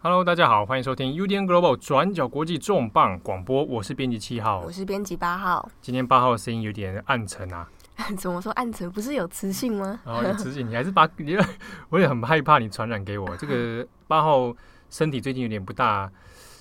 [0.00, 5.68] Hello，大家好，欢迎收听 UDN Global 转角国际重磅广播，我是编辑七号，我是编辑八号。
[5.82, 7.68] 今天八号的声音有点暗沉啊，
[8.16, 8.88] 怎么说暗沉？
[8.88, 9.98] 不是有磁性吗？
[10.04, 11.36] 然后、哦、有磁性，你还是把， 你
[11.90, 13.36] 我也很害怕你传染给我。
[13.38, 14.54] 这个八号
[14.88, 16.08] 身体最近有点不大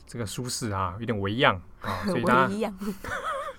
[0.08, 2.74] 这个舒适啊，有点微恙啊，所以大家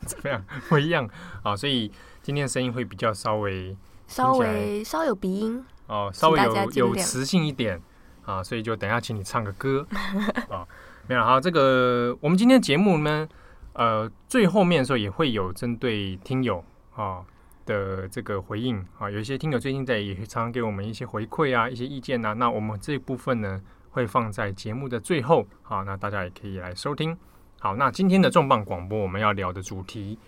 [0.04, 0.44] 怎么样？
[0.72, 1.08] 微恙
[1.44, 1.88] 啊，所以
[2.20, 3.76] 今天的声音会比较稍微
[4.08, 7.80] 稍微稍有鼻音哦，稍微有有磁性一点。
[8.28, 9.86] 啊，所以就等一下请你唱个歌
[10.52, 10.68] 啊，
[11.06, 13.26] 没有好，这个我们今天节目呢，
[13.72, 16.62] 呃，最后面的时候也会有针对听友
[16.94, 17.24] 啊
[17.64, 27.16] 的这个回应啊，有一些听友最近在也常常给我们一些回馈啊，一些意见、啊，那我们这部分呢会放在节目的最后，好，那大家也可以来收听。
[27.58, 30.18] 好，那今天的重磅广播我们要聊的主题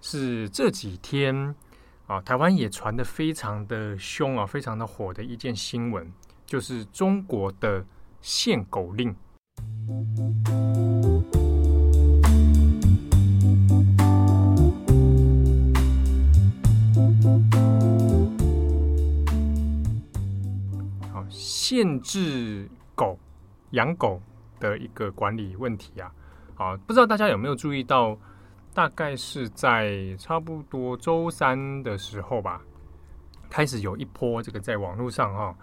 [0.00, 1.54] 是这几天
[2.06, 6.10] 啊，台湾也传得非常的凶啊，非常的火的一件新闻。
[6.50, 7.86] 就是中国的
[8.20, 9.14] 限狗令。
[21.12, 23.16] 好，限制狗
[23.70, 24.20] 养狗
[24.58, 26.12] 的一个管理问题啊。
[26.56, 28.18] 好，不知道大家有没有注意到，
[28.74, 32.60] 大概是在差不多周三的时候吧，
[33.48, 35.56] 开始有一波这个在网络上哈。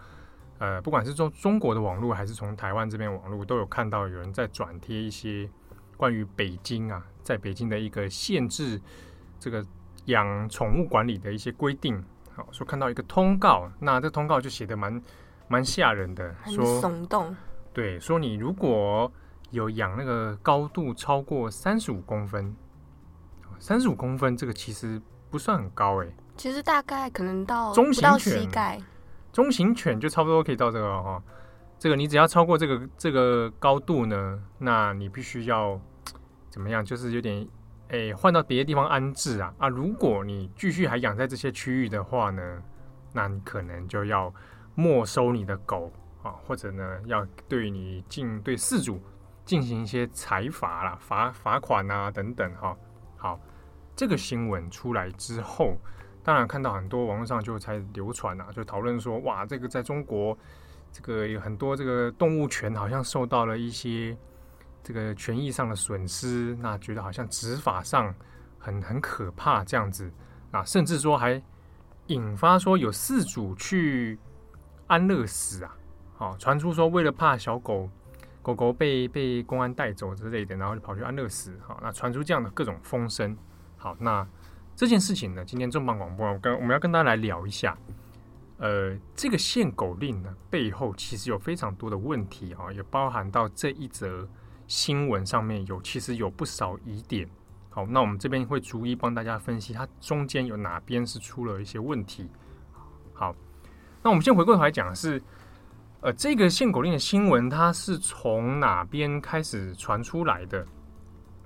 [0.60, 5.48] 呃，不管是从中国的网络，还是从台湾这边网络，都有看到有人在转贴一些
[5.96, 8.82] 关于北京啊，在北京的一个限制
[9.40, 9.64] 这个
[10.06, 12.04] 养宠物管理的一些规定。
[12.36, 15.02] 好，说看到一个通告，那这通告就写的蛮
[15.48, 17.36] 蛮吓人的，说耸动。
[17.74, 19.12] 对，说你如果
[19.52, 22.56] 有养那个高度超过三十五公分，
[23.60, 28.82] 三十五公分这个其实不算很高哎，其实大概可能到中型犬，到膝盖。
[29.38, 31.22] 中型犬就差不多可以到这个哈，
[31.78, 35.80] 这个你只要超过这个这个高度呢，那你必须要
[36.50, 36.84] 怎么样？
[36.84, 37.48] 就是有点
[37.90, 39.68] 诶换到别的地方安置啊啊！
[39.70, 42.64] 如果你继续还养在这些区域的话呢，
[43.14, 44.34] 那你可能就要
[44.74, 45.92] 没收你的狗
[46.24, 49.00] 啊，或者呢要对你进对饲主
[49.46, 52.76] 进行一些裁罚啦、罚罚款啊等等哈。
[53.16, 53.40] 好，
[53.96, 55.78] 这个新闻出来之后。
[56.28, 60.38] 当然看到很多网络上就才流传啊，就讨论说，哇，这个在中国，
[60.92, 64.14] 这个有很多这个动物权好像受到了一些
[64.84, 68.14] 这个权益上的损失，那觉得好像执法上
[68.60, 70.12] 很很可怕这样子
[70.52, 71.42] 啊，甚至说还
[72.08, 74.20] 引发说有饲主去
[74.88, 75.78] 安乐死啊，
[76.18, 77.90] 好，传出说为了怕小狗
[78.42, 83.38] 狗狗被被公安带走之类的，然后就跑去安乐死，好，那传出这样的各种风声，
[83.78, 84.28] 好，那。
[84.78, 87.76] 这件事情呢，今天重磅广播，我跟我们要跟大家来聊一下。
[88.60, 94.30] 呃，这个限狗令呢，背后其实有非常多的问题啊，也包含到这一则
[94.68, 97.28] 新闻上面有其实有不少疑点。
[97.72, 102.30] 好，那我们这边会逐一帮大家分析，它中间有哪边是出了一些问题。
[103.14, 103.36] 好，
[104.04, 105.20] 那我们先回过头来讲是，
[106.02, 110.64] 呃，这个限狗令的新闻它是从哪边开始传出来的？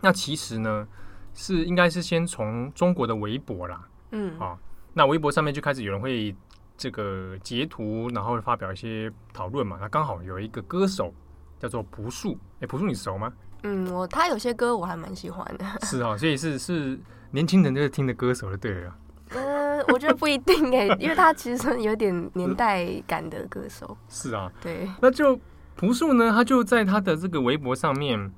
[0.01, 0.85] 那其实呢，
[1.33, 3.81] 是应该是先从中国的微博啦，
[4.11, 4.57] 嗯，啊，
[4.93, 6.35] 那微博上面就开始有人会
[6.77, 9.77] 这个截图，然后发表一些讨论嘛。
[9.79, 11.13] 那刚好有一个歌手
[11.59, 13.31] 叫做朴树，哎，朴树你熟吗？
[13.63, 15.65] 嗯，我他有些歌我还蛮喜欢的。
[15.83, 16.99] 是啊，所以是是
[17.31, 18.95] 年轻人就是听的歌手就对了。
[19.29, 23.97] 嗯、呃，我觉得不一定哎，因为他其实有点年代感的歌手。
[24.09, 24.89] 是啊，对。
[24.99, 25.39] 那就
[25.75, 28.31] 朴树呢，他就在他的这个微博上面。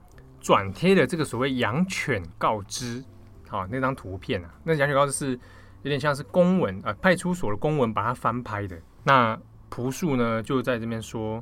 [0.44, 3.02] 转贴的这个所谓“养犬告知”
[3.48, 5.32] 好，那张图片啊，那“养犬告知”是
[5.84, 8.78] 有点像是公文啊、派出所的公文把它翻拍的。
[9.06, 9.40] 那
[9.70, 11.42] 朴树呢就在这边说，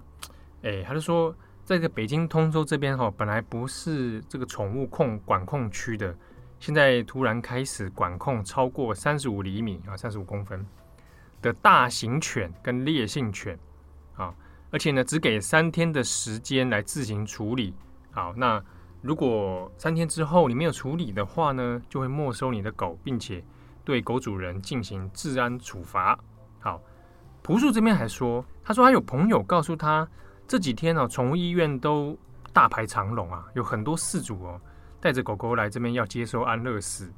[0.62, 1.36] 哎，他就说，
[1.66, 6.16] 在这个北京通州这边哈，本来不是这个宠物控管控区的，
[6.60, 10.64] 现在突然开始管控超过三十五厘米啊，三十五公分
[11.42, 13.58] 的大型犬跟烈性犬
[14.16, 14.32] 啊，
[14.70, 17.74] 而且呢，只给三天的时间来自行处理。
[18.12, 18.64] 好，那。
[19.02, 23.44] 如果三天之后你没有处理的话呢，就会没收你的狗，并且
[23.84, 26.18] 对狗主人进行治安处罚。
[26.60, 26.80] 好，
[27.42, 30.08] 朴树这边还说，他说他有朋友告诉他，
[30.48, 32.16] 这几天呢、宠物医院都
[32.54, 34.62] 大排长龙啊，有很多事主哦，
[35.00, 37.12] 带着狗狗来这边要接受安乐死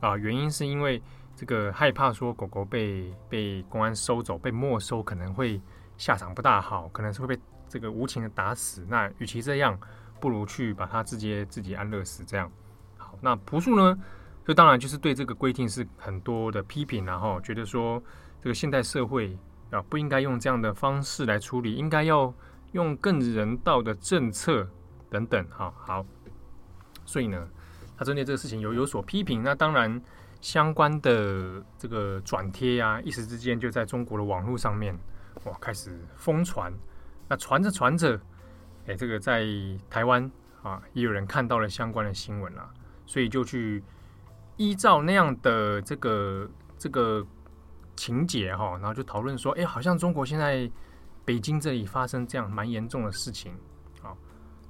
[0.00, 1.02] 啊，原因是因为
[1.34, 5.60] 这个害怕说狗狗被被公安收走、被没收，可能会
[5.98, 8.86] 下场不大好，可能是会被这个无情的打死。
[8.88, 9.76] 那与其这样。
[10.24, 12.50] 不如去把它直接自己安乐死，这样
[12.96, 13.18] 好。
[13.20, 13.94] 那朴树呢，
[14.46, 18.02] 就当然就是对这个规定是很多的批评，然后觉得说
[18.40, 19.36] 这个现代社会
[19.70, 22.32] 啊不应该用这样的方式来处理，应该要
[22.72, 24.66] 用更人道的政策
[25.10, 25.46] 等等。
[25.50, 26.06] 好好，
[27.04, 27.46] 所以呢，
[27.98, 29.42] 他针对这个事情有有所批评。
[29.42, 30.00] 那当然，
[30.40, 34.98] 相关的这个转贴呀，一时之间就在中国的网络上面
[35.44, 36.72] 哇开始疯传。
[37.28, 38.18] 那传着传着，
[38.86, 39.46] 哎，这个在
[39.88, 40.30] 台湾
[40.62, 42.68] 啊，也有人看到了相关的新闻了，
[43.06, 43.82] 所以就去
[44.56, 46.48] 依照那样的这个
[46.78, 47.26] 这个
[47.96, 50.70] 情节哈，然后就讨论说，哎，好像中国现在
[51.24, 53.52] 北京这里发生这样蛮严重的事情
[54.02, 54.14] 啊。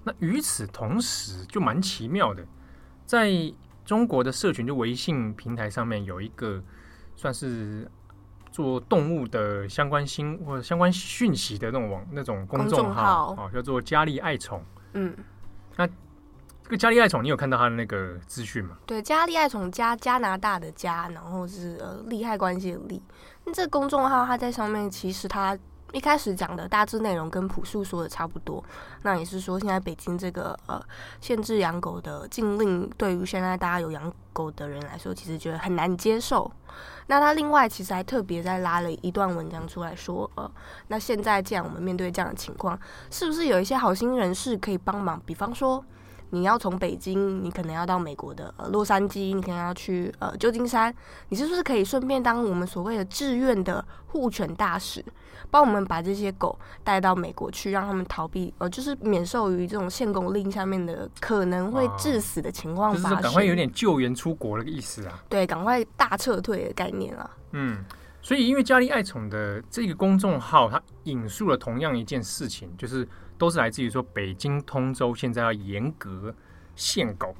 [0.02, 2.46] 那与此同时，就蛮奇妙的，
[3.04, 3.32] 在
[3.84, 6.62] 中国的社群就微信平台上面有一个
[7.16, 7.90] 算是。
[8.54, 14.62] 做动物的相关新或者相关讯息的那种网那种公众号啊，叫做佳丽爱宠。
[14.92, 15.12] 嗯，
[15.74, 18.78] 那这个佳丽爱宠，你有看到他的那个资讯吗？
[18.86, 23.02] 对，佳丽爱宠加加拿大的加，然后是呃利害关系的利。
[23.44, 25.58] 那这个公众号，它在上面其实它。
[25.94, 28.62] 一开始讲的大致内容跟朴树说的差不多，
[29.02, 30.82] 那也是说现在北京这个呃
[31.20, 36.50] 限制养狗的禁令，对于现在大家有养狗的人来说，其实觉得很难接受。
[37.06, 40.50] 那他另外其实还特别再拉了一段文章出来说，呃，
[40.88, 42.76] 那现在既然我们面对这样的情况，
[43.08, 45.22] 是不是有一些好心人士可以帮忙？
[45.24, 45.84] 比方说。
[46.34, 50.92] 你要从北京，你可能要到美国的呃洛杉矶，你可能要去呃旧金山，
[51.28, 55.04] 你是不是可以顺便当我们所谓的志愿的护犬大使，
[55.48, 65.22] 帮我们把这些狗带到美国去，让他们逃避呃就是免受于这种限狗令下面的可能会致死的情况发生，就是赶快有点救援出国的意思啊。
[65.28, 67.30] 对，赶快大撤退的概念啊。
[67.52, 67.84] 嗯，
[68.20, 73.08] 所以因为佳丽爱宠的这个公众号，它引述了同样一件事情，就是。
[73.36, 76.34] 都是来自于说北京通州现在要严格
[76.76, 77.34] 限狗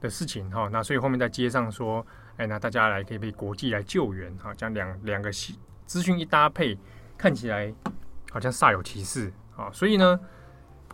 [0.00, 2.04] 的事情哈，那所以后面在街上说，
[2.36, 5.30] 哎，那大家来可以被国际来救援哈，这样两两个
[5.86, 6.76] 资讯一搭配，
[7.16, 7.72] 看起来
[8.30, 9.70] 好像煞有其事啊。
[9.72, 10.20] 所以呢，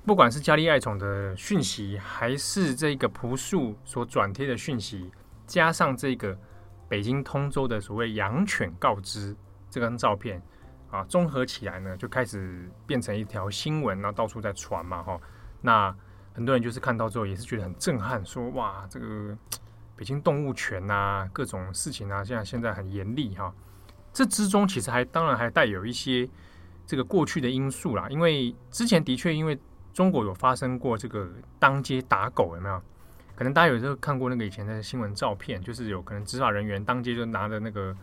[0.05, 5.11] 不管是佳丽爱宠的讯息，还是这个朴树所转贴的讯息，
[5.47, 6.39] 加上这个
[6.89, 9.35] 北京通州的所谓养犬告知
[9.71, 10.41] 这张照片。
[10.93, 15.19] 啊，综合起来呢，就开始变成一条新闻，然后到处在传嘛，哈。
[15.63, 15.97] 那
[16.35, 19.35] 很多人就是看到之后也是觉得很震撼，说哇，这个
[19.97, 23.51] 北京动物权啊，各种事情啊，现在现在很严厉哈。
[24.13, 26.29] 这之中其实还当然还带有一些
[26.87, 29.59] 这个过去的因素啦，因为之前的确因为
[29.95, 31.27] 中国有发生过这个
[31.59, 32.79] 当街打狗，有没有？
[33.35, 37.97] 可能大家有时候看过那个以前的新闻照片，就是有可能执法人员当街就拿着那个。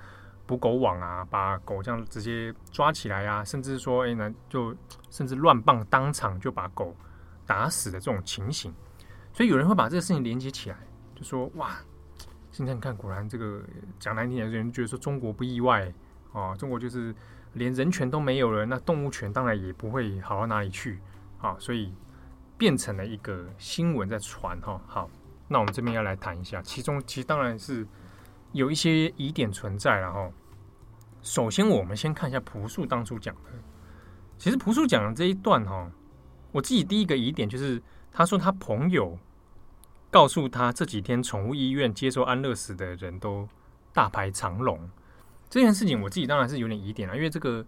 [0.50, 4.76] 捕狗网啊，把狗这样直接抓起来啊，甚至说，哎，那就
[5.12, 6.96] 甚至乱棒当场就把狗
[7.46, 8.74] 打死的这种情形，
[9.32, 10.78] 所以有人会把这个事情连接起来，
[11.14, 11.76] 就说哇，
[12.50, 13.62] 现在你看，果然这个
[14.00, 15.94] 讲难听点，有人觉得说中国不意外
[16.34, 17.14] 啊，中国就是
[17.54, 21.00] 连人权都没有了，那动物权当然也不会好到哪里去
[21.40, 21.94] 啊，所以
[22.58, 24.82] 变成了一个新闻在传哈。
[24.88, 25.12] 好，
[25.48, 27.86] 那我们这边要来谈一下，其中其实当然是。
[28.52, 30.34] 有一些疑点存在，然后
[31.22, 33.52] 首先我们先看一下朴树当初讲的。
[34.38, 35.92] 其实朴树讲的这一段哈，
[36.52, 37.82] 我自己第一个疑点就是，
[38.12, 39.18] 他说他朋友
[40.10, 43.48] 告诉他这几天宠物医院接受安乐死的人都
[43.94, 44.90] 大排长龙，
[45.50, 47.66] 这件事情我自己当然是有点疑点了，因为这个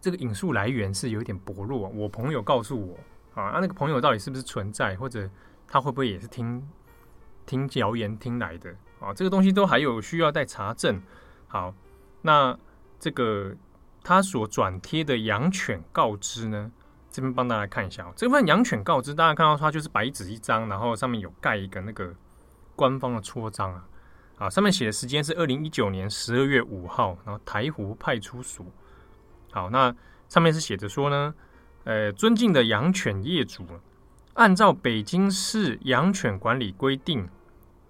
[0.00, 1.88] 这个引述来源是有点薄弱。
[1.90, 2.96] 我朋友告诉我
[3.34, 5.28] 啊，那那个朋友到底是不是存在，或者
[5.68, 6.66] 他会不会也是听
[7.44, 8.74] 听谣言听来的？
[8.98, 11.02] 啊，这个东西都还有需要待查证。
[11.46, 11.74] 好，
[12.22, 12.58] 那
[13.04, 13.54] 这个
[14.02, 16.72] 他所转贴的养犬告知呢，
[17.10, 18.10] 这边帮大家看一下哦。
[18.16, 22.14] 这份养犬告知，大家看到它就是白纸一张，然后上面有盖一个那个
[22.74, 23.86] 官方的戳章啊。
[24.38, 28.64] 啊，上面写的时间是二零一九年十二月五号，然后台湖派出所。
[29.52, 29.94] 好，那
[30.30, 31.34] 上面是写着说呢，
[31.84, 33.66] 呃，尊敬的养犬业主，
[34.32, 37.28] 按照北京市养犬管理规定。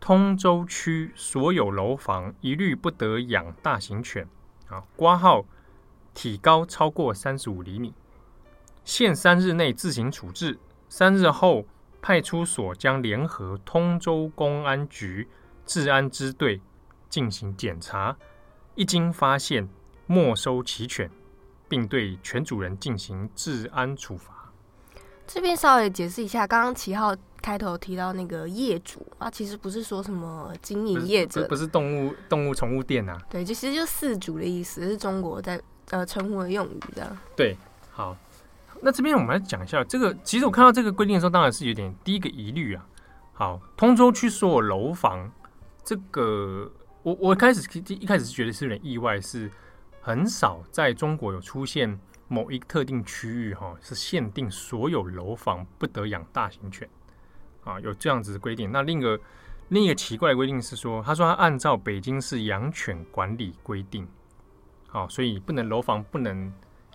[0.00, 4.28] 通州区所有楼房一律不得养大型犬，
[4.68, 5.44] 啊，挂号
[6.14, 7.92] 体高超过三十五厘米，
[8.84, 11.64] 限三日内自行处置，三日后
[12.00, 15.28] 派出所将联合通州公安局
[15.66, 16.60] 治安支队
[17.08, 18.16] 进行检查，
[18.74, 19.68] 一经发现
[20.06, 21.10] 没收其犬，
[21.68, 24.33] 并对犬主人进行治安处罚。
[25.26, 27.14] 这边稍微解释一下，刚刚齐浩。
[27.44, 33.20] 开头提到那个业主啊，其实不是说什么经营业者，不是，不是动物动物宠物店啊。
[33.28, 37.14] 对，就其实就饲主的意思，是中国在呃称呼的用语的。
[37.36, 37.54] 对，
[37.92, 38.16] 好，
[38.80, 40.16] 那这边我们来讲一下这个。
[40.24, 42.86] 其实我看到这个规定的时候，当然是有点第一个疑虑啊。
[43.34, 45.30] 好，通州区所有楼房，
[45.84, 49.50] 这个我我开始一开始是觉得是有点意外，是
[50.00, 52.00] 很少在中国有出现
[52.34, 56.88] 某一特定区域哈，是限定所有楼房不得养大型犬
[57.62, 58.72] 啊，有这样子的规定。
[58.72, 59.20] 那另一个
[59.68, 64.08] 另一个奇怪的规定是说，他说他按照北京市养犬管理规定，
[64.88, 66.52] 好，所以不能楼房不能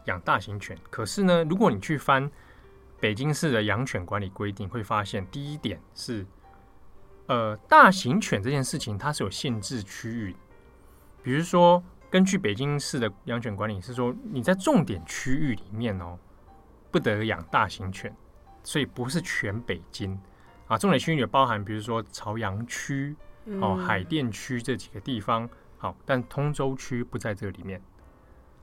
[0.08, 0.78] 养大型犬。
[0.90, 2.30] 可是呢，如果你去翻
[3.00, 6.26] 北京市的养犬管理规定，会发现第一点是，
[7.28, 10.36] 呃，大型犬这件事情它是有限制区域，
[11.24, 11.82] 比如说。
[12.12, 16.18] 根据北京市的养犬管理是说，你在重点区域里面哦，
[16.90, 18.12] 不得养大型犬，
[18.64, 20.20] 所以不是全北京
[20.68, 20.76] 啊。
[20.76, 23.16] 重点区域也包含，比如说朝阳区、
[23.62, 25.48] 哦海淀区这几个地方。
[25.78, 27.80] 好，但通州区不在这里面。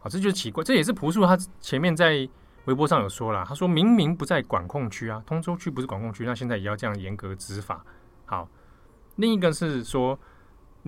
[0.00, 0.64] 好，这就是奇怪。
[0.64, 2.28] 这也是朴树他前面在
[2.64, 7.84] 微博上有说了，他说明明不在管控区啊，通州区不是管控区，那现在也要这样严格执法。
[8.24, 8.48] 好，
[9.14, 10.18] 另一个是说。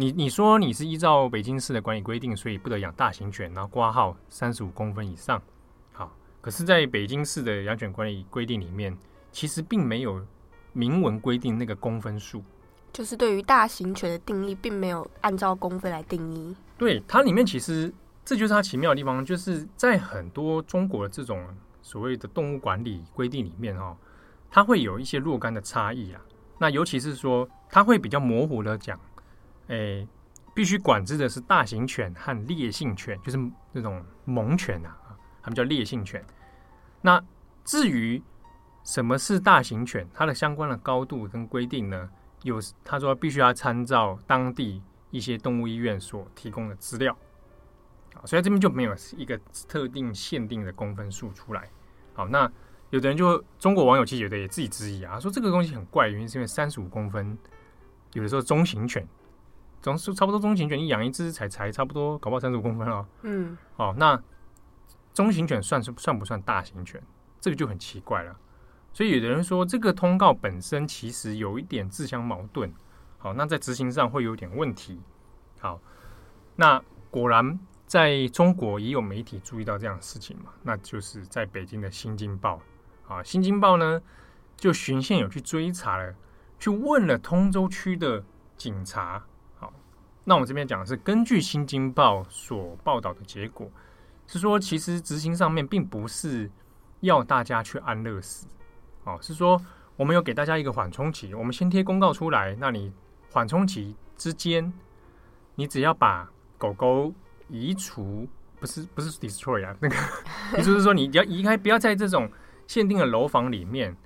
[0.01, 5.43] 你你说你是依照北京市的管理规定，所以不得养大型犬，然后挂号三十五公分以上。
[5.93, 8.97] 好，可是，在北京市的养犬管理规定里面，
[9.33, 10.25] 其实并没有
[10.73, 12.45] 明文规定那个公分数。
[12.93, 16.55] 就是对于大型犬的定义，并没有按照公分来定义。
[16.77, 17.93] 对，它里面其实
[18.25, 21.45] 这就是它奇妙的地方，就是在很多中国的这种
[21.83, 23.97] 所谓的动物管理规定里面，哈，
[24.49, 26.21] 它会有一些若干的差异啊。
[26.57, 28.97] 那尤其是说，它会比较模糊的讲。
[29.69, 30.07] 诶，
[30.55, 33.39] 必须管制的是大型犬和烈性犬，就是
[33.73, 34.97] 那种猛犬啊，
[35.41, 36.25] 他们叫烈性犬。
[37.01, 37.23] 那
[37.65, 38.23] 至于
[38.83, 42.11] 什么是大型犬，它的相关的高度跟规定呢？
[42.45, 47.17] 有他说必须要参照当地一些动物医院所提供的资料
[48.15, 49.37] 啊，所以这边就没有一个
[49.69, 51.69] 特定限定的公分数出来。
[52.15, 52.51] 好，那
[52.91, 57.37] 有的人就中国网友其实有的也自己质疑啊，说这个东西很怪，原因是因为三十五公分，
[58.13, 59.07] 有的时候中型犬。
[59.81, 63.07] 总是差不多中型犬，你养一只才才差不多，搞不好三十五公分哦。
[63.23, 64.21] 嗯，好，那
[65.15, 67.03] 中型犬算是算不算大型犬？
[67.41, 68.37] 这个就很奇怪了。
[68.93, 72.73] 所以有的人说，这个通告本身其实有一点自相矛盾。
[73.19, 75.01] 好，那在执行上会有点问题。
[75.61, 75.81] 好，
[76.57, 80.51] 那果然在中国也有媒体注意到这样的事情嘛？
[80.63, 82.61] 那就是在北京的《新京报》
[83.13, 84.03] 啊，《新京报》呢
[84.57, 86.15] 就循线有去追查了，
[86.59, 88.25] 去问了通州区的
[88.57, 89.25] 警察。
[90.29, 93.67] 那我们这边讲的是根据《新京报》所报道的结果，
[94.27, 96.51] 是说其实执行上面并不是
[97.01, 98.47] 要大家去安乐死，
[99.05, 99.59] 哦，是说
[99.97, 102.93] 我们有给大家一个缓冲期，我们先贴公告出来，那你
[103.33, 104.71] 缓冲期之间，
[105.55, 107.11] 你只要把狗狗
[107.49, 108.29] 移除，
[108.61, 109.97] 不是不是 destroy 啊，那个
[110.59, 112.31] 意思是说你要移开，不要在这种
[112.67, 113.97] 限定的楼房里面，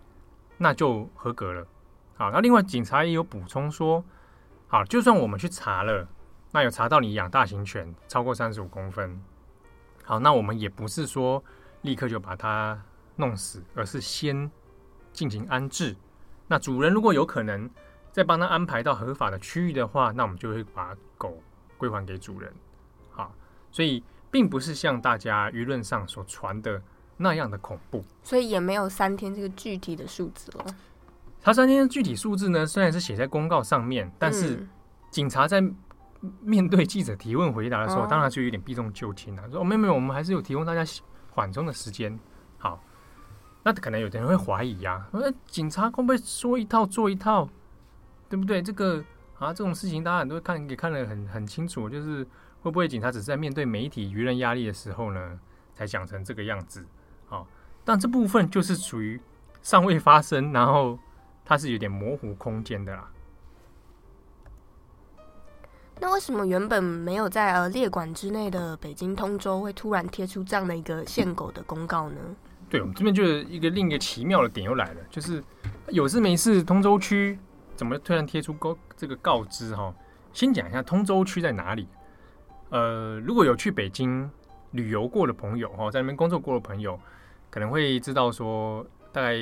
[0.56, 1.66] 那就合格了。
[2.14, 4.04] 好，那另外警察也有补充说。
[4.72, 6.08] 好，就算我们去查了，
[6.50, 9.22] 那有查到你养大型犬超过三十五公分，
[10.02, 11.44] 好，那我们也不是说
[11.82, 12.82] 立刻就把它
[13.16, 14.50] 弄死，而是先
[15.12, 15.94] 进行安置。
[16.48, 17.68] 那主人如果有可能
[18.12, 21.36] 再帮他安排到合法的区域的话，那我们就会把狗
[21.76, 22.50] 归还给主人。
[23.10, 23.34] 好，
[23.70, 26.80] 所以并不是像大家舆论上所传的
[27.18, 30.64] 那样的恐怖，所以也没有三天这个具体的数字了。
[31.42, 34.64] 他三天具体数字呢，虽然是写在公告上面，但是
[35.10, 35.60] 警察在
[36.40, 40.84] 面对记者提问回答的时候，嗯、当然就有点避重就轻了，说：“没有没有，我们还是有提供大家
[41.32, 42.16] 缓冲的时间。”
[42.58, 42.80] 好，
[43.64, 47.48] 那可能有的人会怀疑呀、啊，说警察会不会说一套做一套，
[48.28, 48.62] 对不对？
[48.62, 49.04] 这个
[49.36, 52.24] 啊，这种事情大家很多看也看得很很清楚，就是
[52.60, 55.40] 会不会警察只是在面对媒体舆论压力的时候呢，
[55.74, 56.86] 才讲成这个样子？
[57.26, 57.48] 好，
[57.84, 59.20] 但这部分就是属于
[59.60, 60.96] 尚未发生，然后。
[61.44, 63.10] 它是有点模糊空间的啦。
[66.00, 72.16] 那为什么原本没有在呃列管之内的北京通州会突然贴出这样的一个限狗的公告呢？
[72.68, 75.42] 对，我们这边就是一个另一个奇妙的点又来了，就是
[75.88, 77.38] 有事没事，通州区
[77.76, 79.94] 怎么突然贴出告这个告知哈？
[80.32, 81.86] 先讲一下通州区在哪里。
[82.70, 84.28] 呃，如果有去北京
[84.72, 86.98] 旅游过的朋友哈，在那边工作过的朋友，
[87.50, 89.36] 可能会知道说大概。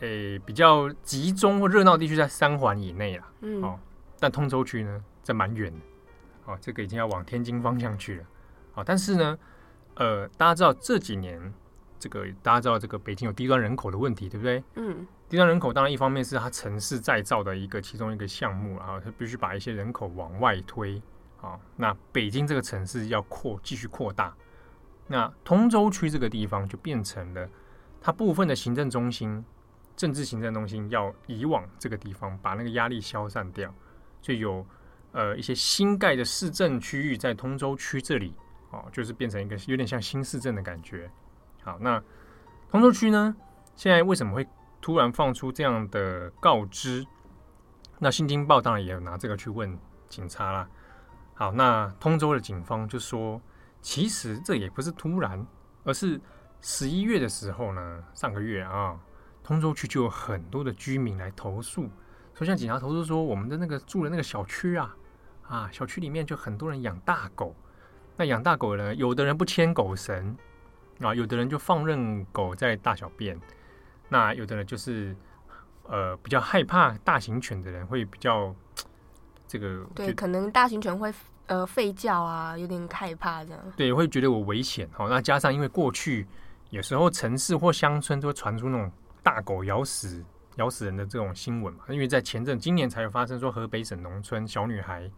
[0.00, 3.78] 诶、欸，比较集中或热闹地区在三环以内啦，嗯，哦，
[4.18, 5.80] 但通州区呢，在蛮远的，
[6.46, 8.24] 哦，这个已经要往天津方向去了，
[8.74, 9.38] 哦，但是呢，
[9.96, 11.52] 呃，大家知道这几年，
[11.98, 14.64] 这个大家知道这个北京有低端人口的问题，对不对？
[14.76, 20.96] 嗯，低端人口当然一方面是它城市再造的一个其中一个项目，然后它必须把一些人口往外推，
[21.42, 24.34] 啊、哦，那北京这个城市要扩继续扩大，
[25.08, 27.46] 那通州区这个地方就变成了
[28.00, 29.44] 它部分的行政中心。
[30.00, 33.70] 政治行政中心要移往这个地方，把那个压力消散掉，
[34.22, 34.66] 就有
[35.12, 38.34] 呃一些新盖的市政区域在通州区这里，
[38.70, 41.10] 哦，就是变成一个有点像新市镇的感觉，
[41.62, 42.02] 好，那
[42.70, 43.36] 通州区呢，
[43.76, 44.48] 现在为什么会
[44.80, 47.06] 突然放出这样的告知？
[47.98, 49.78] 那《新京报》当然也有拿这个去问
[50.08, 50.66] 警察啦。
[51.34, 53.38] 好，那通州的警方就说，
[53.82, 55.46] 其实这也不是突然，
[55.84, 56.18] 而是
[56.62, 58.98] 十一月的时候呢，上个月啊，
[59.42, 61.88] 通州区就有很多的居民来投诉，
[62.34, 64.96] 说像警察投诉说，我们的那个住的那个小区啊，
[65.46, 67.54] 啊，小区里面就很多人养大狗。
[68.16, 70.36] 那养大狗呢，有的人不牵狗绳
[71.00, 73.38] 啊，有的人就放任狗在大小便，
[74.08, 75.16] 那有的人就是。
[75.84, 78.54] 呃，比较害怕大型犬的人会比较
[79.48, 81.12] 这个，对，可能大型犬会
[81.46, 83.60] 呃吠叫啊，有点害怕这样。
[83.76, 85.08] 对，会觉得我危险哦。
[85.08, 86.28] 那加上因为过去
[86.68, 90.24] 有时候城市或乡村都会传出那种大狗咬死
[90.56, 91.84] 咬死人的这种新闻嘛。
[91.88, 95.10] 因为在前阵今年才有发生说河北省农村小女孩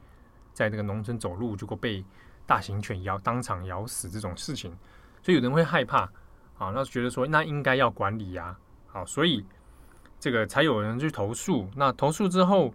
[0.52, 2.04] 在那个农村走路，结果被
[2.47, 4.76] 大型犬咬当场咬死这种事情，
[5.23, 6.00] 所以有人会害怕
[6.59, 8.56] 啊，那觉得说那应该要管理呀，
[8.87, 9.44] 好，所以。
[10.25, 11.68] 这个才有人去投诉。
[11.75, 12.73] 那投诉之后，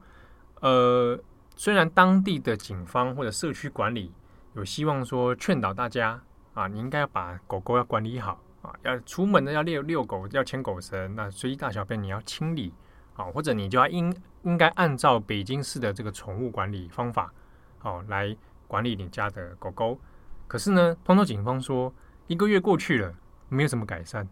[0.60, 1.17] 呃，
[1.55, 4.12] 虽然当地的警方或者社区管理
[4.53, 6.22] 有希望说劝导大家
[6.53, 8.43] 啊，你应该要把狗狗要管理好
[8.83, 12.74] 要出门的要遛遛狗，要牵狗绳，那随地大小便你要清理
[13.15, 17.33] 啊，或者你就要应应该按照北京市的这个宠物管理方法
[17.81, 18.36] 哦、来
[18.67, 20.00] 管理你家的狗狗。
[20.47, 21.93] 可是呢，通州警方说
[22.27, 23.13] 一个月过去了，
[23.50, 24.27] 没有什么改善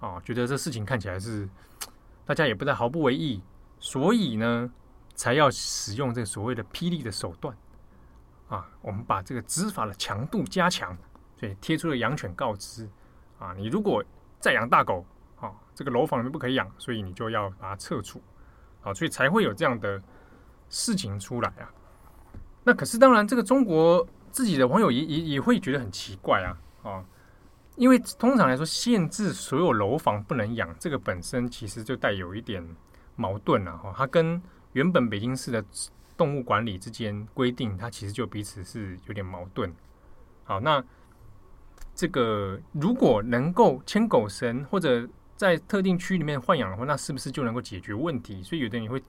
[0.00, 1.48] 啊，觉得这事情看起来是。
[2.24, 3.42] 大家也不再毫不为意，
[3.78, 4.70] 所以呢，
[5.14, 7.56] 才要使用这所谓的霹雳的手段
[8.50, 8.68] 啊！
[8.82, 10.94] 我们把这个执法的强度加强，
[11.40, 12.86] 所以贴出了养犬告知
[13.38, 13.54] 啊！
[13.56, 14.02] 你如果
[14.40, 15.04] 再养大狗
[15.40, 18.20] 啊，这个楼房里面不可以养，所以你就要把它撤除
[18.82, 18.92] 啊！
[18.92, 20.02] 所以才会有这样的
[20.68, 21.72] 事情出来啊！
[22.64, 27.04] 那可是当然，这个中国自己的网友也也也会觉得很奇怪啊啊！
[27.76, 32.66] 因为通常来说，限制所有楼房不能养，这个本身其实就带有一点
[33.14, 33.94] 矛盾了哈。
[33.96, 34.42] 它跟
[34.72, 35.64] 原本北京市的
[36.16, 39.72] 动物管理之间规定，它其实就彼此是有点矛盾。
[40.42, 40.84] 好，那
[41.98, 48.40] 这个如果能够牵狗绳或者在特定区里面豢养的话，那是不是就能够解决问题？
[48.40, 49.02] 所以有的人会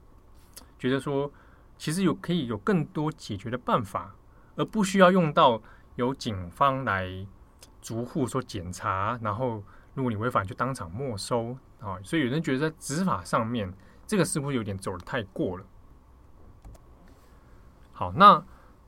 [0.79, 1.31] 觉得说，
[1.77, 4.15] 其实有可以有更多解决的办法，
[4.55, 5.61] 而不需要用到
[5.97, 7.27] 由警方来。
[7.81, 11.97] 逐户说检查，然后如果你违反，就当场没收啊！
[12.03, 13.73] 所以有人觉得在执法上面，
[14.05, 15.65] 这个似乎有点走得太过了。
[17.93, 18.43] 好，那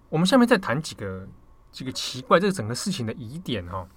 [0.10, 1.26] 我们下面再谈几个
[1.72, 3.88] 这个奇怪这个整个事情的疑点哈。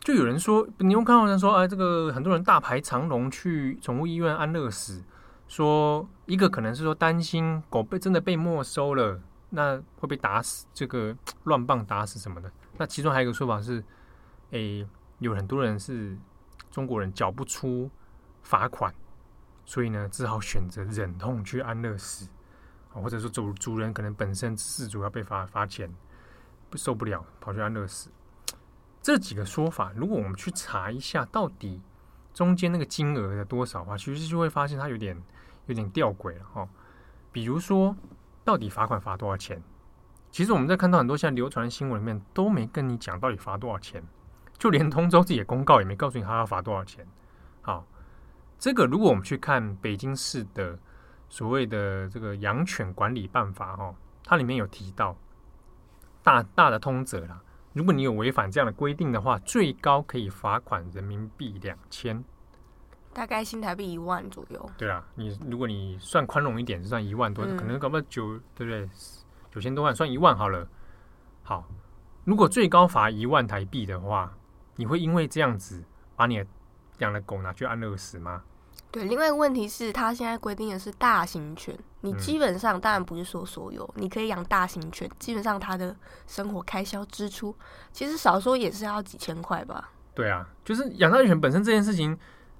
[0.00, 5.02] 就有人说，你有看到人说，哎，这个很多人大排长龙去宠物医院安乐死，
[5.48, 12.50] 说一个可能是说担心狗被真的被没收了，那会被打死，这个乱棒打死什么的。
[12.78, 13.82] 那其中还有一个说法是。
[14.50, 14.86] 诶，
[15.18, 16.14] 有很多人是
[16.70, 17.90] 中国人缴不出
[18.42, 18.94] 罚款，
[19.64, 22.28] 所以呢，只好选择忍痛去安乐死，
[22.90, 25.90] 或者说主主人可能本身事主要被罚罚钱，
[26.76, 28.10] 受不了跑去安乐死。
[29.00, 31.80] 这几个说法，如果我们去查一下，到底
[32.32, 35.20] 中间那个金额的多少的话，其实就会发现它有点
[35.66, 36.68] 有点吊诡了哈。
[37.32, 37.96] 比如说，
[38.44, 39.62] 到底罚款罚多少钱？
[40.30, 44.02] 其实我们在看到很多现在流传的新闻里面，都没跟你讲到底罚多少钱。
[44.56, 47.04] 就连通州自己的公告也没告诉你他要罚多少钱。
[47.60, 47.84] 好，
[48.58, 50.78] 这个如果我们去看北京市的
[51.28, 55.16] 所谓的这个养犬管理办法哈，它里面有提到
[56.22, 57.42] 大大的通则啦。
[57.72, 62.24] 如果你有违反这样的规定的话，最高可以罚款人民币两千，
[63.12, 64.70] 大概新台币一万左右。
[64.76, 68.88] 对啊，你如果你算宽容一点，就算一万多，嗯、可能搞不到九对不对？
[69.50, 70.68] 九千多万算一万好了。
[71.42, 71.66] 好，
[72.24, 74.32] 如果最高罚一万台币的话。
[74.76, 75.84] 你会因为这样子
[76.16, 76.42] 把你
[76.98, 78.42] 养的狗拿去安乐死吗？
[78.92, 87.56] 对，另外一个问题是，它现在规定的是大型犬，你基本上当然不是说所有，你可以养大型犬，基本上它的生活开销支出，
[87.90, 89.90] 其实少说也是要几千块吧。
[90.14, 92.14] 对啊，就是养大型犬本身这件事情，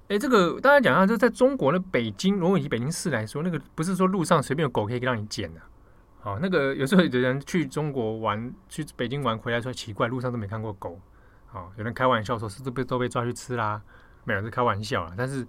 [0.07, 5.61] 哎，这个大家讲下，就在中国的北京，如果以北京市来说，那个不是说路上随便有狗可以让你捡的。
[6.23, 10.99] 哦，那个有时候有人去中国玩，去北京玩回来说奇怪，路上都没看过狗。
[11.51, 13.79] 哦，有人开玩笑说，是不是被都被抓去吃啦？
[14.23, 15.13] 没有，是开玩笑啦。
[15.15, 15.45] 但是，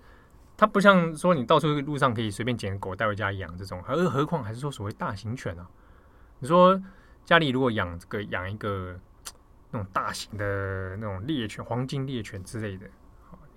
[0.56, 5.66] 它不像说你到处路上可以随便捡狗带回家养这种，而何况还是说所谓大型犬啊？
[6.38, 6.80] 你说
[7.24, 8.94] 家里如果养这个养一个
[9.70, 12.86] 那种大型的那种猎犬、黄金猎犬之类的，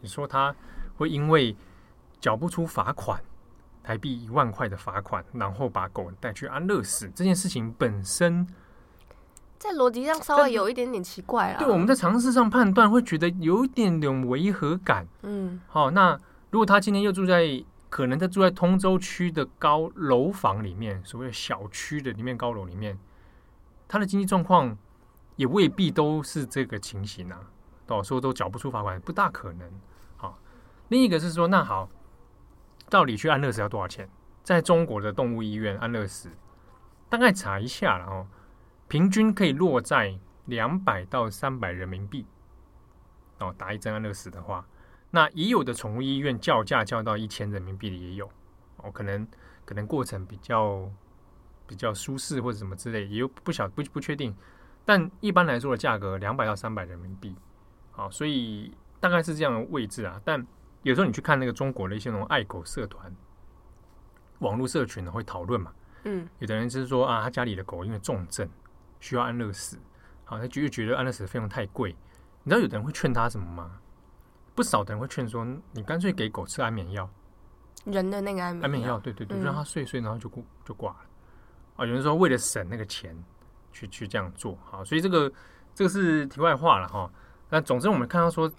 [0.01, 0.55] 你说它
[0.95, 1.55] 会因为
[2.19, 3.21] 缴不出罚款，
[3.83, 8.47] 台币一万块的罚款，然后把狗带去安乐死这件事情本身？
[9.59, 11.59] 在逻辑上稍微有一点点奇怪啊。
[11.59, 15.05] 对，我们在常识上判断会觉得有一点点违和感。
[15.23, 16.17] 嗯，好，那
[16.49, 22.97] 如果他今天又住在可能他住在通州区的高楼房里面，所谓的小区的里面高楼里面，
[23.87, 24.77] 他的经济状况
[25.35, 27.39] 也未必都是这个情形啊。
[27.85, 29.71] 到时候都缴不出罚款，不大可能。
[30.17, 30.37] 好，
[30.89, 31.89] 另一个是说，那好，
[32.89, 34.09] 到底去安乐死要多少钱？
[34.43, 36.29] 在中国的动物医院安乐死，
[37.09, 38.27] 大概查一下了哦，
[38.89, 42.25] 平均可以落在两百到三百人民币。
[43.39, 44.65] 哦，打一针安乐死的话，
[45.11, 48.29] 那已有的宠物医院叫价叫到一千人民币的也有。
[48.77, 49.27] 哦，可能
[49.65, 50.89] 可能过程比较
[51.65, 54.35] 比较舒适或者什么之类，也有不晓不不确定。
[54.85, 57.35] 但一般来说的价格两百到三百人民币。
[57.91, 60.21] 好，所以大概是这样的位置啊。
[60.23, 60.45] 但
[60.83, 63.13] 有时候你去看那个中国的一些那种爱狗社团、
[64.39, 65.73] 网络社群呢，会讨论嘛。
[66.03, 68.47] 嗯，有的人就是说啊，他家里的狗因为重症
[68.99, 69.79] 需要安乐死，
[70.23, 71.95] 好，他就觉得安乐死的费用太贵。
[72.43, 73.79] 你知道有的人会劝他什么吗？
[74.57, 77.07] 不少的人会劝说，你干脆给狗吃安眠药，
[77.85, 80.99] 人的那个安眠安眠药，对对对，让它睡睡，然后就过就挂了。
[81.75, 83.15] 啊，有人说为了省那个钱，
[83.71, 84.57] 去去这样做。
[84.65, 85.31] 好，所以这个
[85.75, 87.07] 这个是题外话了哈。
[87.51, 88.51] 那总之，我们看到说，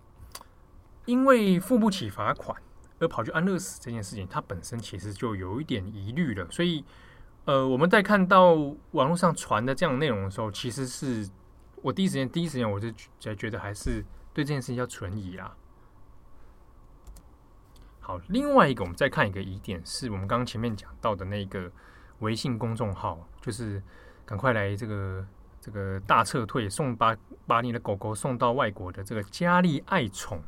[1.05, 2.57] 因为付不起罚款
[3.01, 6.47] 而跑去安乐死这件事情，它本身其实就有一点疑虑了。
[6.49, 6.85] 所以，
[7.45, 8.55] 呃，我们在看到
[8.93, 11.29] 网络上传的这样的内容的时候，其实是
[11.83, 14.01] 我第一时间第一时间我就才觉得还是
[14.33, 15.53] 对这件事情要存疑啦。
[18.09, 21.71] 好，另外一个我们再看一个疑点，是我们刚刚前面讲到的那个
[22.21, 23.83] 微信公众号，就是
[24.25, 25.25] 赶快来这个。
[25.61, 27.15] 这个大撤退，送把
[27.47, 30.41] 把你的狗狗送到外国的这个佳丽爱宠，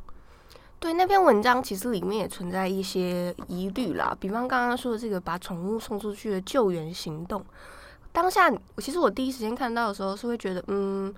[0.79, 4.17] 对，那篇文章其实里面也存在一些疑虑啦。
[4.19, 7.45] 比方刚刚说的这个把宠物送出去的救援行动，
[8.13, 11.13] 当下其实我第一时间看到的时候是会觉得，嗯。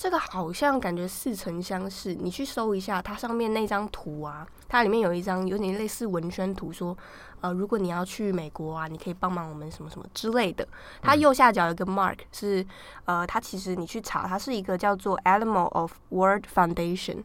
[0.00, 6.96] 这个好像感觉似曾相识，你去搜一下它上面那张图啊，它里面有一张有点类似文宣图，说，
[7.42, 10.66] 呃，如果你要去美国啊，你可以帮忙我们什么什么之类的。
[11.02, 12.66] 它右下角有一个 mark 是，
[13.04, 17.18] 呃，它其实你去查，它是一个叫做 Animal of World Foundation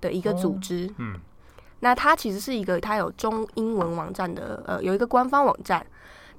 [0.00, 0.92] 的一个组织。
[0.98, 1.20] 嗯，
[1.78, 5.86] 那它其实是一个，它有中英文网站的，呃，有一个官方网站。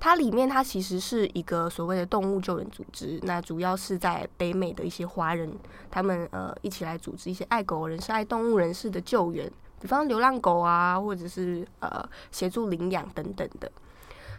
[0.01, 5.53] 它里面，它其实是一个所谓的动物救援组织，那主要是在北美的一些华人，
[5.91, 9.47] 他们呃一起来组织一些爱狗人士、爱动物人士的救援，
[9.79, 13.71] 比方流浪狗啊，或者是呃协助领养等等的。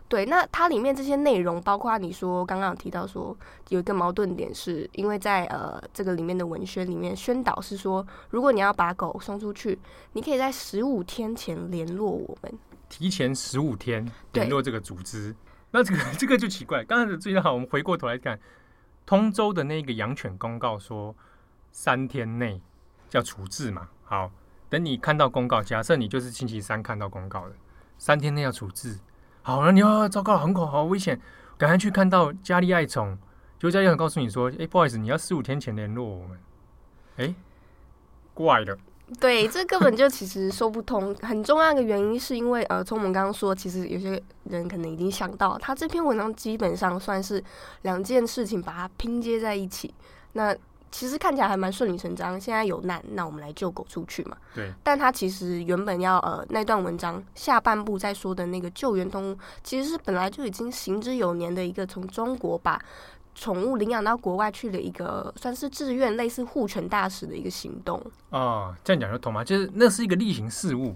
[0.08, 3.34] 对，那它里面这些内容，包括你说刚刚有提到说
[3.68, 9.78] 有一个矛盾点，是因为在呃这个里面的文宣里面宣导是说，如果你要把狗送出去，
[10.14, 12.52] 你可以在十五天前联络我们，
[12.88, 15.32] 提前十五天联络这个组织。
[15.72, 18.38] 那这个 这个就奇怪，刚才的最好，我们回过头来看，
[19.04, 21.14] 通州的那个养犬公告说
[21.72, 22.60] 三天内
[23.08, 23.88] 叫处置嘛。
[24.04, 24.30] 好，
[24.68, 27.56] 等你看到公告，假设你就是星期三看到公告的，
[27.98, 28.98] 三天内要处置。
[29.42, 31.20] 好了，你要糟糕，很恐，好危险，
[31.58, 33.18] 赶快去看到佳丽爱宠，
[33.58, 36.38] 就佳丽爱宠告诉你说，哎、不好意思，你要十五天前联络我们。
[37.16, 37.34] 哎、
[38.34, 38.78] 怪了。
[39.20, 41.14] 对，这根本就其实说不通。
[41.22, 47.42] 很重要的原因是因为，呃，从我们刚刚说，其实有些人可能已经想到，他这篇文章基本上算是
[47.82, 49.92] 两件事情把它拼接在一起。
[50.32, 50.56] 那
[50.90, 54.36] 其实看起来还蛮顺理成章，现在有难，那我们来救狗出去嘛。
[54.54, 54.70] 对。
[54.82, 62.80] 但他其实原本要呃那段文章下半部再说的那个救援动物，其实是本来就已经行之有年的一个从中国把。
[63.34, 69.42] 宠物领养到国外去的一个算是志愿类似护犬大使的一个行动哦，这样讲就懂吗？
[69.42, 70.94] 就是那是一个例行事务，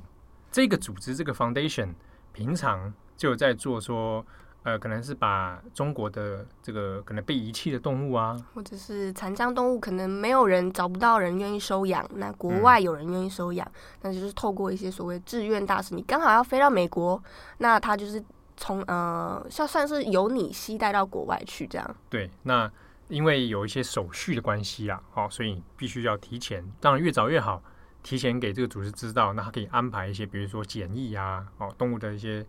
[0.53, 1.95] 这个组织这个 foundation
[2.33, 4.25] 平常就在做说，
[4.65, 13.73] 呃，可能是把中国的这个可能被遗弃的动物啊，或者是残障动物，可能没有人找不到人愿意收养，那国外有人愿意收养，嗯、
[14.03, 17.23] 那就是透过一些所谓志愿大使，你刚好要飞到美国，
[17.59, 18.23] 那他就是。
[18.57, 21.97] 从呃，算算是由你携带到国外去这样。
[22.09, 22.71] 对，那
[23.09, 27.63] 因为有一些手续的关系啊，哦，所以必须要提前，当然越早越好，
[28.03, 32.45] 提前给这个组织知道，那他可以安排一些，比如说检疫啊，哦，动物的一些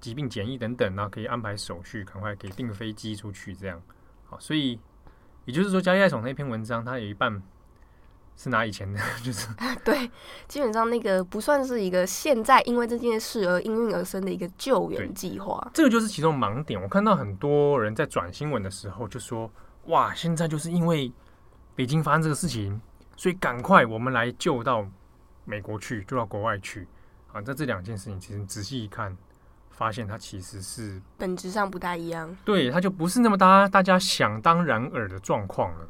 [0.00, 3.82] 疾病检疫等等，那可以安排手续，赶快给订飞机出去这样。
[4.26, 4.78] 好，所以
[5.44, 7.42] 也就是说，加利爱宠那篇文章，它有一半。
[8.36, 9.48] 是拿以前的， 就是
[9.84, 10.10] 对，
[10.48, 15.70] 基本上那个不算是一个现在因为这件事而应运而生的一个救援计划。
[15.72, 16.80] 这个就是其中盲点。
[16.80, 19.50] 我看到很多人在转新闻的时候就说
[19.86, 21.12] ：“哇，现在就是因为
[21.74, 22.80] 北京发生这个事情，
[23.16, 24.86] 所以赶快我们来救到
[25.44, 26.88] 美国去，救到国外去。”
[27.32, 29.16] 啊，在这两件事情其实仔细一看，
[29.70, 32.36] 发现它其实是本质上不大一样。
[32.44, 35.88] 对，它就不是那么大大家想当然耳的状况了。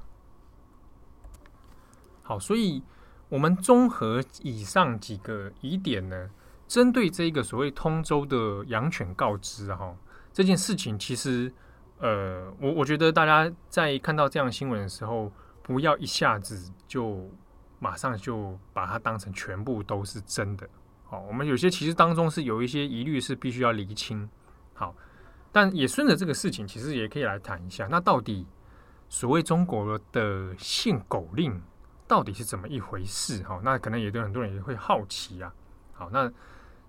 [2.24, 2.82] 好，所以
[3.28, 6.30] 我们综合以上几个疑点呢，
[6.66, 9.94] 针对这个所谓通州的养犬告知哈，
[10.32, 11.52] 这件事情其实，
[11.98, 15.30] 呃，我我觉得大家在看到这样新闻的时候，
[15.62, 17.30] 不要一下子就
[17.78, 20.66] 马上就把它当成全部都是真的。
[21.04, 24.26] 好，我们有些其实当中是有一些疑虑是必须要厘清。
[24.72, 24.96] 好，
[25.52, 28.46] 但也顺着这个事情，其实也可以来谈一下，那到底
[29.10, 31.62] 所谓中国的限狗令，
[32.14, 33.42] 到底是怎么一回事？
[33.42, 35.52] 哈，那可能也对很多人也会好奇啊。
[35.94, 36.32] 好，那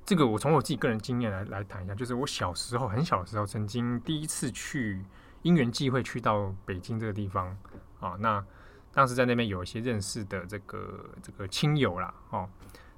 [0.06, 5.04] 这个我从我自己个人经验来来谈一下，就是我小时候很小的时候，曾经第一次去
[5.42, 7.58] 因缘际会去到北京这个地方
[8.00, 8.16] 啊。
[8.20, 8.46] 那
[8.94, 12.48] 当时在那边有一些认识的这个这个亲友啦，哦，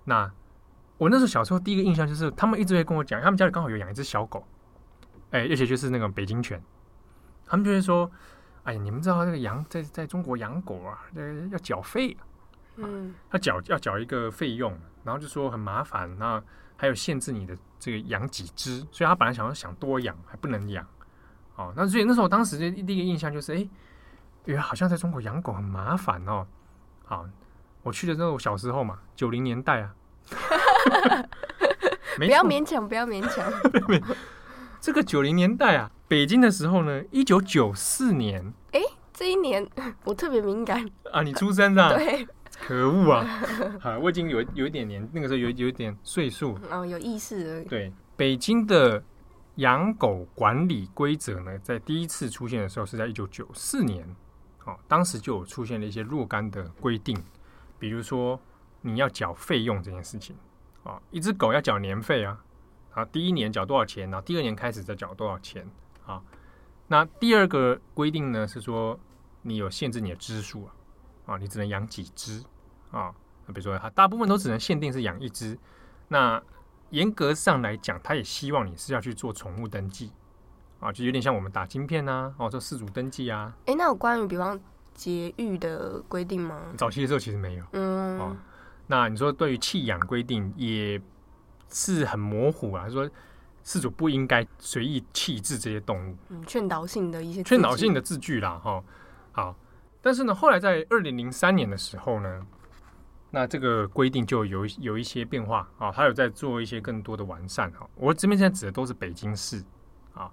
[0.03, 0.29] 那
[0.97, 4.45] 我那时候小时候第一个印象就是，他们一直会跟我讲，他们家里刚好有养一只小狗，
[5.31, 6.61] 哎，而且就是那个北京犬，
[7.45, 8.11] 他们就会说。
[8.67, 12.17] 哎，你们知道这个养在在中国养狗啊，呃，要缴费，
[12.75, 16.43] 嗯，他缴要缴一个费用，然后就说很麻烦，那
[16.75, 20.86] 还有限制你的这个养几只，所以他本来想要想多养还不能养，
[21.56, 23.60] 哦，那所以那时候我当时就第一个印象就是，哎，
[24.43, 26.45] 因为好像在中国养狗很麻烦哦，
[27.06, 27.25] 好，
[27.84, 29.95] 我去的时候我小时候嘛，九零年代啊，
[32.17, 33.49] 不要勉强，不要勉强，
[34.82, 35.89] 这个九零年代啊。
[36.08, 38.54] 北京的时候呢，一九九四年。
[38.72, 39.67] 哎、欸，这一年
[40.06, 41.22] 我特别敏感啊！
[41.22, 41.89] 你出生的？
[41.98, 42.26] 对，
[42.65, 43.26] 可恶啊！
[43.82, 47.65] 好，我已经有有一点年，那个时候有有一点岁数哦，有意识而已。
[47.65, 49.04] 对，北京的
[49.56, 54.08] 养狗管理规则呢，在第一次出现的时候是在一九九四年。
[54.63, 57.17] 哦，当时就有出现了一些若干的规定，
[57.80, 58.39] 比如说
[58.82, 60.36] 你要缴费用这件事情
[60.84, 62.38] 啊、哦，一只狗要缴年费啊，
[62.93, 65.67] 啊，第一年缴多少钱，然后第二年开始再缴多少钱。
[66.08, 66.24] 啊，
[66.88, 68.98] 那第二个规定呢是说，
[69.41, 70.74] 你有限制你的只数啊，
[71.28, 72.41] 啊，你只能养几只
[72.91, 73.13] 啊？
[73.46, 75.58] 那比如说，它大部分都只能限定是养一只。
[76.08, 76.41] 那
[76.89, 80.12] 严格上来讲，他也希望你是要去做宠物登记
[80.80, 83.54] 啊，就有点像我们打晶片呐，哦，做饲主登记啊。
[83.65, 84.58] 哎、欸，那有关于比方
[84.93, 86.62] 节育的规定吗？
[86.78, 87.65] 早期的时候其实没有。
[87.74, 88.17] 嗯。
[88.17, 88.38] 哦，
[88.88, 91.02] 那你说对于弃养规定也
[91.70, 93.10] 是很模糊啊，说。
[93.67, 98.82] 饲主不应该随意弃置这些动物，嗯，劝导性的一些劝导性的字句啦，哈，
[99.34, 99.53] 好，
[100.01, 102.47] 但是呢，后来在二零零三年的时候呢，
[103.32, 107.86] 那这个规定就有有一些变化啊，还有在做一些更多的完善哈。
[107.95, 109.62] 我这边现在指的都是北京市
[110.13, 110.32] 啊，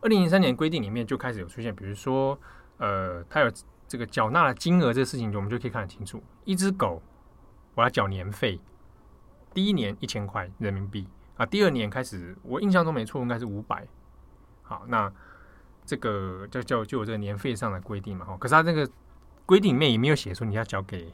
[0.00, 2.38] 二零零三年规定里面就开始有出现，比如说，
[2.76, 3.50] 呃，它有
[3.88, 7.02] 这个缴纳的金额这个事情，我们就可以看得清楚，一只狗
[7.74, 8.60] 我要缴年费，
[9.52, 11.08] 第一年一千块人民币。
[11.40, 13.88] 啊，第二年开始，我印象中没错，应该是五百。
[14.60, 15.10] 好，那
[15.86, 18.26] 这个就就就有这个年费上的规定嘛。
[18.26, 18.86] 哈，可是它这个
[19.46, 21.10] 规定里面也没有写说你要交给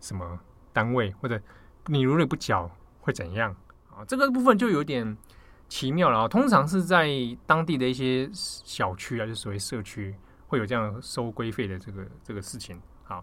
[0.00, 0.40] 什么
[0.72, 1.38] 单位，或者
[1.84, 2.70] 你如果不缴
[3.02, 3.54] 会怎样
[3.94, 4.02] 啊？
[4.06, 5.14] 这个部分就有点
[5.68, 6.26] 奇妙了啊。
[6.26, 7.06] 通常是在
[7.44, 10.14] 当地的一些小区啊，就所谓社区
[10.46, 12.80] 会有这样收规费的这个这个事情。
[13.04, 13.22] 好，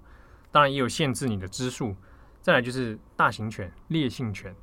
[0.51, 1.95] 当然也有限制你的支数。
[2.39, 4.55] 再来就是大型犬、烈性犬。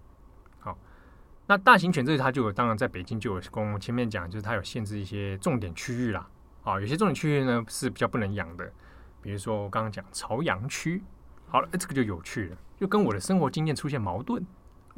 [1.47, 6.27] 那大型犬这里它就有，当然在北京就有，跟我们前面讲，就是它有限制一些重点区域啦。
[6.63, 8.73] 啊，有些重点区域呢是比较不能养的，
[9.21, 11.03] 比如说我刚刚讲朝阳区。
[11.49, 14.43] 好了，这个就有趣了，就跟我的生活经验出现矛盾。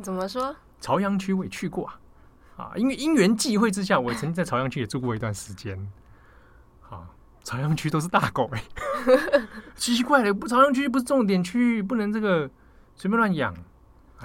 [0.03, 0.55] 怎么说？
[0.81, 1.99] 朝阳区我也去过啊，
[2.57, 5.77] 啊，因为因缘际会之下，我曾经在朝阳区也住过一段时间。
[6.89, 7.09] 啊，
[7.43, 8.63] 朝阳区都是大狗哎、
[9.07, 12.49] 欸， 奇怪了，不，朝阳区不是重点区域，不能这个
[12.95, 13.53] 随便乱养。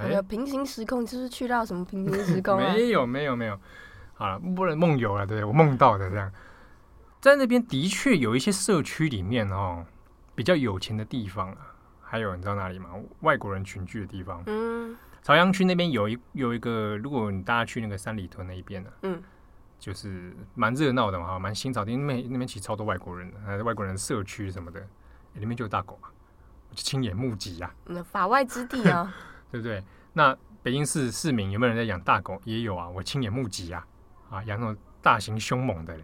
[0.07, 2.73] 有、欸、平行时空，就是去到什么平行时空、啊？
[2.73, 3.59] 没有，没有，没有。
[4.13, 5.43] 好了，不能梦游了，对？
[5.43, 6.31] 我梦到的这样，
[7.21, 9.85] 在那边的确有一些社区里面哦，
[10.35, 12.89] 比较有钱的地方啊，还有你知道哪里吗？
[13.21, 14.43] 外国人群聚的地方。
[14.45, 14.95] 嗯。
[15.21, 19.21] 朝阳区那边有一有一个，如果你大家去那个三里屯那一边呢、啊，嗯，
[19.77, 24.85] 就是蛮热闹的嘛，蛮新潮的，因为那边其实超多外国人，还有外国人社区什么的，
[25.33, 26.07] 里面就有大狗啊，
[26.69, 27.73] 我就亲眼目击啊。
[27.85, 29.13] 那法外之地啊。
[29.51, 29.83] 对不对？
[30.13, 32.39] 那北京市市民有没有人在养大狗？
[32.43, 33.87] 也有啊，我亲眼目击啊！
[34.29, 36.03] 啊，养那种大型凶猛的嘞，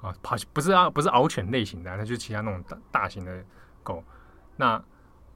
[0.00, 3.44] 啊，跑不是啊，不是獒犬类型的，那就是其他那种大大型的
[3.82, 4.04] 狗。
[4.56, 4.82] 那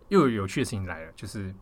[0.08, 1.54] 又有有趣的事情来了，就是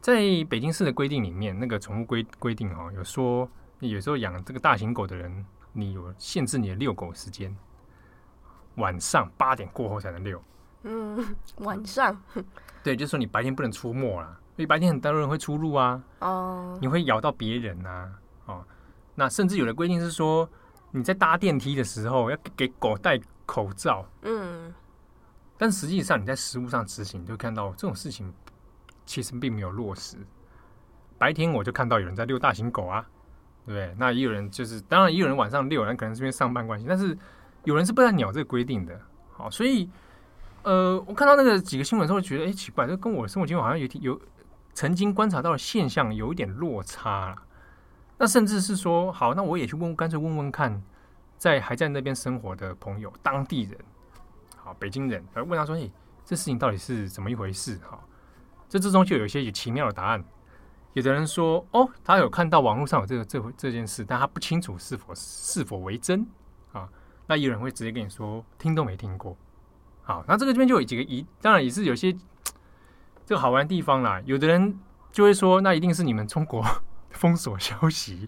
[0.00, 3.48] 在北京市的规定里面，那个宠物规规定哈、哦，有说
[3.80, 7.54] 你有时候养这个大型狗的人，你有限制你的遛狗时间，
[8.76, 10.42] 晚上八点过后才能遛。
[10.84, 12.16] 嗯，晚上。
[12.82, 14.40] 对，就是说你白天不能出没啦。
[14.58, 18.10] 所以白天很多人会出入啊，哦，你会咬到别人呐，
[18.46, 18.64] 哦，
[19.14, 20.50] 那甚至有的规定是说，
[20.90, 24.04] 你在搭电梯的时候要给狗戴口罩。
[24.22, 24.74] 嗯，
[25.56, 28.34] 但实际上你在实物上执行，就看到这种事情
[29.06, 30.16] 其实并没有落实。
[31.18, 33.06] 白天我就看到有人在遛大型狗啊，
[33.64, 33.94] 对不对？
[33.96, 37.16] 那也有人就是，当然也有人晚上遛，那可能是因为上班关系，但是
[37.62, 39.00] 有人是不太鸟这个规定的。
[39.30, 39.88] 好，所以
[40.64, 44.20] 呃，我看到那个几个新闻之后，觉得哎，奇怪，这跟我生活经验好像有有
[44.74, 47.42] 曾经观察到的现象有一点落差了。
[48.18, 50.82] 那甚至是说，好，那我也去问，干脆问问看，
[51.36, 53.78] 在还在那边生活的朋友，当地人，
[54.56, 55.90] 好，北京人，而问他说，哎，
[56.24, 57.78] 这事情到底是怎么一回事？
[57.88, 57.98] 哈，
[58.68, 60.24] 这之中就有一些有奇妙的答案。
[60.94, 66.26] 有的人说，哦，他有看到网络上有这个这这件事，但他不清楚是否是否为真
[66.72, 66.88] 啊。
[67.28, 69.36] 那有人会直接跟你说，听都没听过。
[70.02, 72.16] 好，那这个这边就有几个疑，当然也是有些
[73.28, 74.22] 这个好玩的地方啦。
[74.24, 74.80] 有的人
[75.12, 76.64] 就会说，那一定是你们中国。
[77.10, 78.26] 封锁消息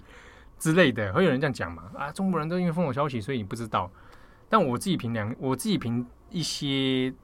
[0.58, 1.90] 之类的，会有人这样讲嘛？
[1.96, 3.88] 啊，中国人都因为封锁消息，所以你不知道。
[4.48, 7.14] 但我自己凭良，我自己凭一些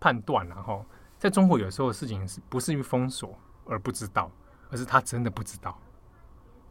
[0.00, 0.84] 判断，然后
[1.16, 4.30] 在中国有时候事情是不是因为封锁而不知道，
[4.68, 5.78] 而是他真的不知道，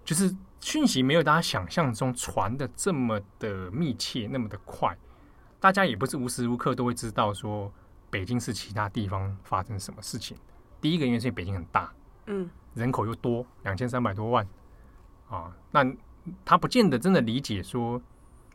[0.04, 4.96] 就是讯息没有大家想象中传的这么的密切，那么的快。
[5.62, 7.72] 大家也不是无时无刻都会知道说
[8.14, 10.38] 北京市其他地方发生什么事情。
[10.80, 11.92] 第一个因为是北京很大，
[12.28, 12.48] 嗯。
[12.76, 14.48] 人口又多，两千三百多万
[15.30, 15.86] 啊，那
[16.44, 18.02] 他不见得真的理解说，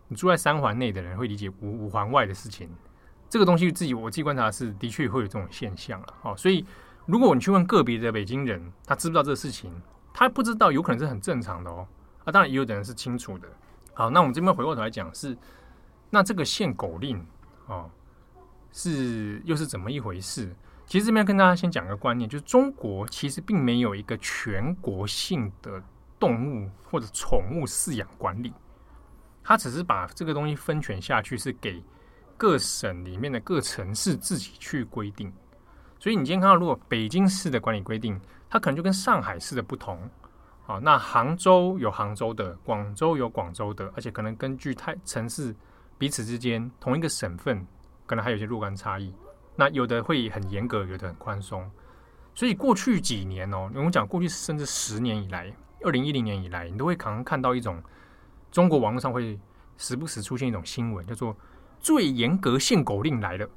[0.09, 2.68] 你住在三环内的人会理解五五环外的事情。
[3.29, 6.14] 这个东西自己我自己观察的是，的确会有这种现象了。
[6.23, 6.64] 哦，所以
[7.07, 9.73] 如果你去问个别的北京人，他知不知道这个事情？
[10.12, 11.87] 他不知道，有可能是很正常的哦。
[12.25, 13.49] 啊，当然也有的人是清楚的。
[13.94, 15.37] 好，那我们这边回过头来讲是，
[16.11, 17.25] 那这个限狗令
[17.66, 17.88] 哦，
[18.79, 20.55] 是又是怎么一回事？
[20.87, 25.83] 其实这边跟大家先讲个观念，就是中国其实并没有一个全国性的
[26.17, 28.53] 动物或者宠物饲养管理，
[29.43, 31.83] 它只是把这个东西分权下去，是给
[32.37, 35.33] 各省里面的各城市自己去规定。
[35.99, 40.09] 所以你今天看到，如果北京市的管理规定，它可能就跟上海市的不同
[40.69, 40.79] 啊。
[40.79, 45.53] 那杭州有杭州的，广州有广州的，而且可能根据太城市
[45.99, 47.67] 彼此之间同一个省份，
[48.09, 49.14] 可能还有一些若干差异。
[49.55, 51.68] 那有的会很严格，有的很宽松，
[52.35, 57.83] 所以过去几年哦，我们讲过去甚至十年以来，二零一零年以来，你都会可能看到一种
[58.51, 59.38] 中国网络上会
[59.77, 61.37] 时不时出现一种新闻，叫做
[61.81, 63.49] “最严格限狗令来了”。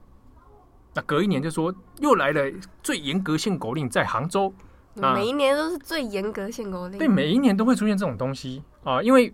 [0.93, 2.51] 那隔一年就说又来了
[2.83, 4.53] “最严格限狗令”在杭州。
[4.95, 6.97] 每一年都是最严格限狗令。
[6.97, 9.33] 对，每一年都会出现这种东西啊，因为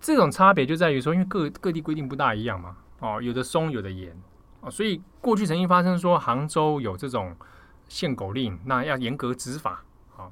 [0.00, 4.14] 这种差别就在于说，因为各各地规定不大一样嘛，哦，有的松，有的严。
[4.60, 7.36] 啊，所以过去曾经发生说杭州有这种
[7.88, 9.84] 限狗令，那要严格执法。
[10.16, 10.30] 啊，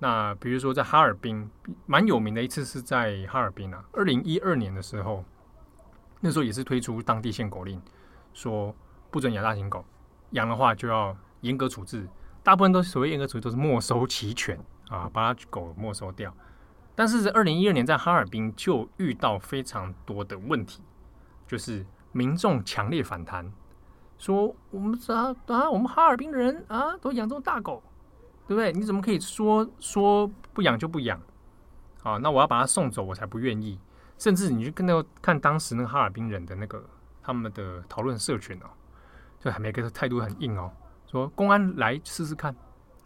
[0.00, 1.48] 那比如说在哈尔滨，
[1.86, 5.24] 蛮有名的一次是在哈尔滨啊，二零一二年的时候，
[6.20, 7.80] 那时候也是推出当地限狗令，
[8.34, 8.74] 说
[9.10, 9.84] 不准养大型狗，
[10.30, 12.08] 养的话就要严格处置。
[12.42, 16.34] 大部分都所谓严格处置，都是没收齐全啊，把它狗没收掉。
[16.96, 20.82] 但是二零一二年在哈尔滨就遇到非常多的问题，
[21.46, 23.52] 就是民众强烈反弹。
[24.18, 27.80] 说我们啊啊，我们哈尔滨人啊都养这种大狗，
[28.48, 28.72] 对不对？
[28.72, 31.20] 你怎么可以说说不养就不养？
[32.02, 33.78] 啊，那我要把它送走，我才不愿意。
[34.18, 36.84] 甚至你去跟那个看当时那个哈尔滨人的那个
[37.22, 38.66] 他们的讨论社群哦，
[39.38, 40.68] 就还没个态度很硬哦，
[41.06, 42.52] 说公安来试试看。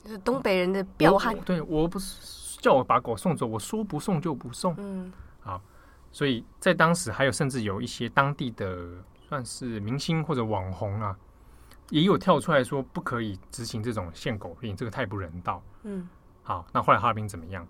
[0.03, 1.39] 就是东北人的彪悍。
[1.41, 4.75] 对，我不是叫我把狗送走，我说不送就不送。
[4.79, 5.61] 嗯，好，
[6.11, 8.89] 所以在当时还有甚至有一些当地的。
[9.33, 11.17] 算是明星或者网红啊，
[11.89, 15.63] 也有跳出来说不可以执行这种限狗令，这个太不人道。
[15.85, 16.07] 嗯，
[16.43, 17.67] 好，那后来哈尔滨怎么样？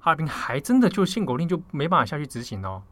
[0.00, 2.82] 哈尔滨还真的就限狗令就没办法下去执行哦。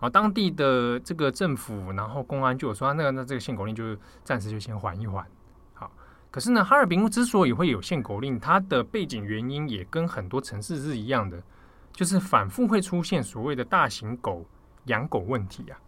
[0.00, 5.26] 啊，当地的这个政府，然后公安就有说，那个那这个限狗令就暂时就先缓一缓。
[5.72, 5.90] 好，
[6.30, 11.42] 可是呢，哈尔滨之所以会有限狗令，它的背景原因也跟很多城市是一样的，
[11.90, 14.44] 就是反复会出现所谓的大型狗
[14.84, 15.80] 养狗问题啊。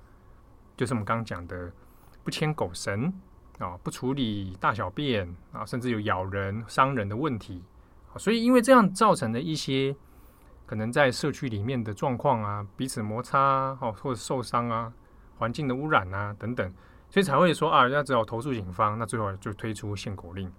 [0.83, 1.71] 就是我们刚刚讲的，
[2.25, 3.13] 不牵狗绳
[3.61, 7.63] 啊，不处理大小便啊，甚至有咬人、伤人的问题。
[8.17, 9.95] 所以因为这样造成的一些
[10.67, 14.93] 可能在社区里面的状况啊，彼此摩擦啊，或者受伤啊，
[15.39, 16.69] 环境的污染啊等等，
[17.09, 20.53] 所以才会说啊，要只有投诉警方，那最后就推出限狗令。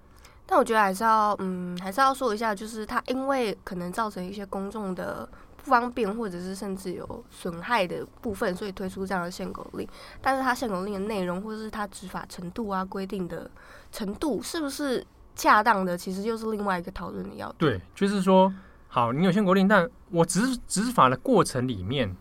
[0.45, 5.27] 但我觉得还是要，嗯，还是要说一下，就是它因为可能造成一些公众的。
[5.63, 9.87] 不方便，或者是甚至有损害的部分，所以推出这样的限狗令。
[10.21, 13.49] 但是它限狗令的内容，或者是它执法程度啊，规定的
[13.91, 15.05] 程度是不是
[15.35, 17.55] 恰当的，其实又是另外一个讨论的要点。
[17.57, 18.53] 对，就是说，
[18.87, 22.15] 好，你有限购令，但我执执法的过程里面，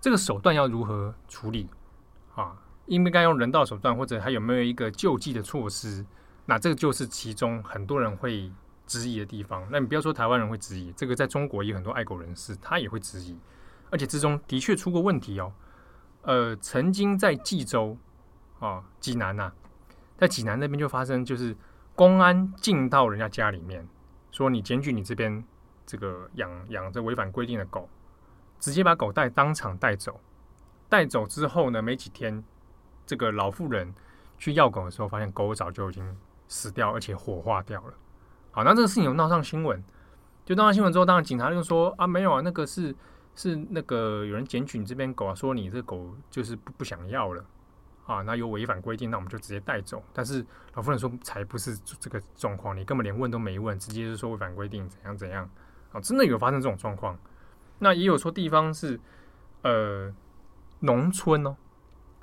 [0.00, 1.68] 这个手段要如何处理
[2.34, 2.52] 啊？
[2.86, 6.04] 应不应该用人道手段，或者还有没有一个救济的措施？
[6.46, 8.50] 那这个就是其中很多人会
[8.90, 9.64] 质疑的地方。
[9.70, 13.38] 那你不要说台湾人会质疑，这个在中国也有很多爱狗人士，他也会质疑，
[13.90, 15.52] 而且之中的确出过问题哦。
[16.22, 17.96] 呃，曾经在济州
[18.58, 19.52] 啊，济南呐、
[20.18, 21.56] 在济南那边就发生，就是
[21.94, 23.86] 公安进到人家家里面，
[24.32, 25.44] 说你检举你这边。
[25.86, 27.88] 这个养养着违反规定的狗，
[28.60, 30.20] 直接把狗带当场带走。
[30.88, 32.44] 带走之后呢，没几天，
[33.04, 33.92] 这个老妇人
[34.38, 36.16] 去要狗的时候，发现狗早就已经
[36.46, 37.94] 死掉，而且火化掉了。
[38.52, 39.82] 好，那这个事情有闹上新闻，
[40.44, 42.94] 就闹上新闻之后，当然警察就说啊，没有啊，那个是
[43.34, 47.44] 是那个有人检举你这边狗啊，说你这狗就是不不想要了
[48.06, 50.02] 啊，那有违反规定，那我们就直接带走。
[50.12, 50.44] 但是
[50.74, 55.48] 老妇人说才不是这个状况，你根本连问都没问，直接就说违反规定，怎样怎样。
[55.92, 57.18] 啊，真的有发生这种状况，
[57.78, 58.98] 那也有说地方是
[59.62, 60.12] 呃
[60.80, 61.56] 农村哦，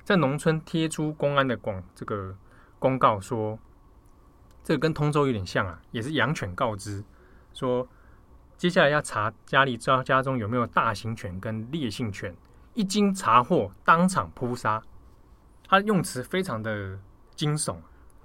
[0.04, 2.34] 在农村贴出公安的广这个
[2.78, 3.58] 公告说，
[4.62, 7.02] 这个跟通州有点像啊，也是养犬告知
[7.52, 7.88] 说，
[8.56, 12.34] 接下来要查家里家家中有没有大型犬跟烈性犬，
[12.74, 14.82] 一经查获当场扑杀，
[15.66, 16.98] 他用词非常的
[17.34, 17.76] 惊悚。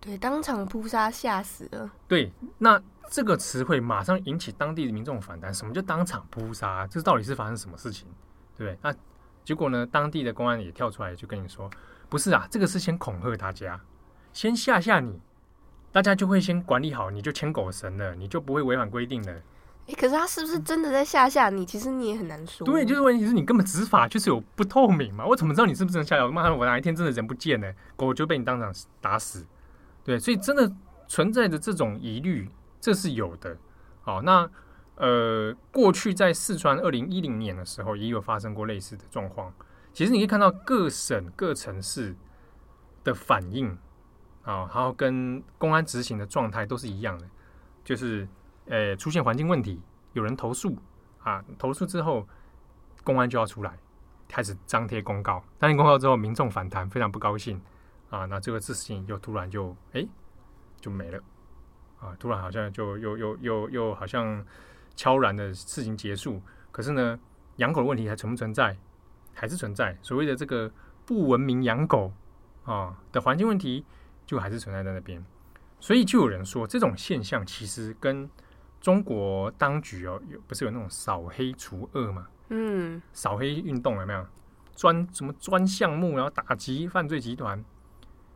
[0.01, 1.89] 对，当场扑杀吓死了。
[2.09, 5.53] 对，那这个词汇马上引起当地的民众反弹。
[5.53, 6.86] 什么叫当场扑杀？
[6.88, 8.07] 这到底是发生什么事情？
[8.57, 8.77] 对不对？
[8.81, 8.93] 那
[9.45, 9.86] 结果呢？
[9.86, 11.69] 当地的公安也跳出来就跟你说，
[12.09, 13.79] 不是啊，这个是先恐吓大家，
[14.34, 15.21] 先吓吓你，
[15.93, 19.31] 大家就会先管理好，你就牵狗绳了，你就不会违反规定了。
[19.87, 21.65] 哎，可是他是不是真的在吓吓你？
[21.65, 22.65] 其实你也很难说。
[22.65, 25.25] 对，就是问题是你根本执法就是有不透明嘛。
[25.25, 26.31] 我怎么知道你是不是真的吓吓我？
[26.31, 29.45] 妈，我哪一天真的人不见了，狗就被你当场打死。
[30.03, 30.69] 对，所以真的
[31.07, 32.49] 存在着这种疑虑，
[32.81, 33.55] 这是有的。
[34.01, 34.49] 好，那
[34.95, 39.53] 呃，过去在四川二零一零年的时候，也有发生过类似的状况。
[39.93, 42.15] 其实你可以看到各省各城市
[43.03, 43.77] 的反应
[44.43, 47.27] 啊，然后跟公安执行的状态都是一样的，
[47.83, 48.27] 就是
[48.67, 49.81] 呃，出现环境问题，
[50.13, 50.77] 有人投诉
[51.23, 52.27] 啊，投诉之后，
[53.03, 53.77] 公安就要出来
[54.27, 57.61] 开始张贴公告，张贴公告之后，民众反弹，非常不高兴。
[58.09, 60.05] 啊，那这个事情就突然就哎
[60.79, 61.19] 就没了
[61.99, 64.45] 啊，突然好像就又又又又好像
[64.95, 66.39] 悄然的事情结束。
[66.71, 67.19] 可是呢，
[67.55, 68.77] 养狗的问题还存不存在？
[69.33, 69.97] 还是存在。
[70.03, 70.71] 所谓的这个
[71.07, 72.13] 不文明养狗
[72.65, 73.83] 啊的环境问题，
[74.26, 75.24] 就还是存在在那边。
[75.80, 78.30] 所以就有人说，这种现象其实跟
[78.80, 82.28] 中国当局哦，有不是有那种扫黑除恶嘛？
[82.49, 84.26] 嗯，扫黑运动有没有？
[84.76, 87.63] 专什么专项目，然后打击犯罪集团。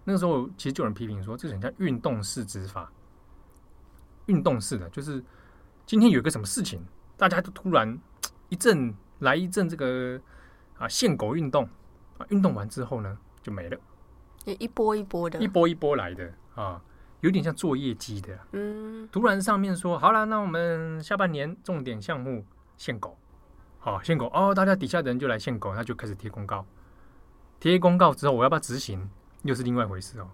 [0.04, 2.92] 那个时候，其实就有人批评说，这很像运动式执法。
[4.28, 5.24] 运动式的，就是
[5.86, 6.86] 今天有个什么事情，
[7.18, 7.98] 大家都突然
[8.50, 10.20] 一阵来一阵这个
[10.78, 11.64] 啊限狗运动
[12.18, 13.78] 啊，运动完之后呢，就没了，
[14.56, 16.82] 一波一波的，一波一波来的啊，
[17.22, 18.38] 有点像做业绩的。
[18.52, 22.45] 嗯，突然上面说好了，那我们下半年重点项目
[22.78, 23.18] 限狗，
[23.80, 26.66] 好限狗哦，大家底下的人就来限狗，那就开始贴公告。
[27.60, 29.10] 贴公告之后，我要不要执行？
[29.43, 30.30] 又是另外一回事哦，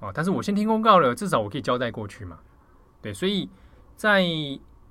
[0.00, 2.38] 哦，但是我先听公告了，至少我可以交代过去嘛，
[3.00, 3.48] 对，所以
[3.96, 4.24] 在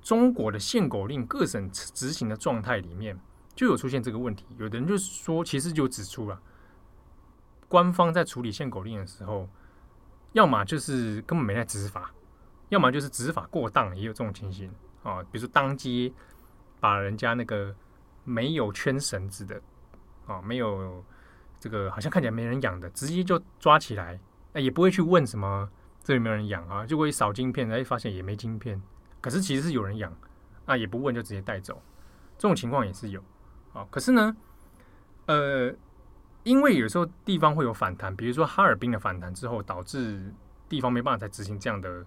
[0.02, 3.18] 中国的限狗令各省执行的状态里面，
[3.54, 4.44] 就有出现这个问题。
[4.58, 6.40] 有的人就说，其实就指出了，
[7.72, 9.48] 官方在处理限狗令的时候，
[10.32, 12.12] 要么就是根本没在执法，
[12.68, 14.70] 要么就是执法过当，也有这种情形
[15.02, 15.22] 啊。
[15.22, 16.12] 比如说当街
[16.78, 17.74] 把人家那个
[18.24, 19.58] 没有圈绳子的
[20.26, 21.02] 啊，没有。
[21.62, 24.18] 这个好像看起来没人养的，直接就抓起来，
[24.52, 25.70] 哎，也不会去问什么
[26.02, 28.82] 这里没有人养啊，就会扫晶片，哎，发现也没晶片，
[29.20, 30.12] 可是其实是有人养，
[30.66, 31.80] 啊，也不问就直接带走，
[32.36, 33.22] 这种情况也是有，
[33.72, 34.36] 啊，可是呢，
[35.26, 35.72] 呃，
[36.42, 40.32] 因为有时候地方会有反弹，比如说哈尔滨的反弹之后，导致
[40.68, 42.04] 地方没办法再执行这样的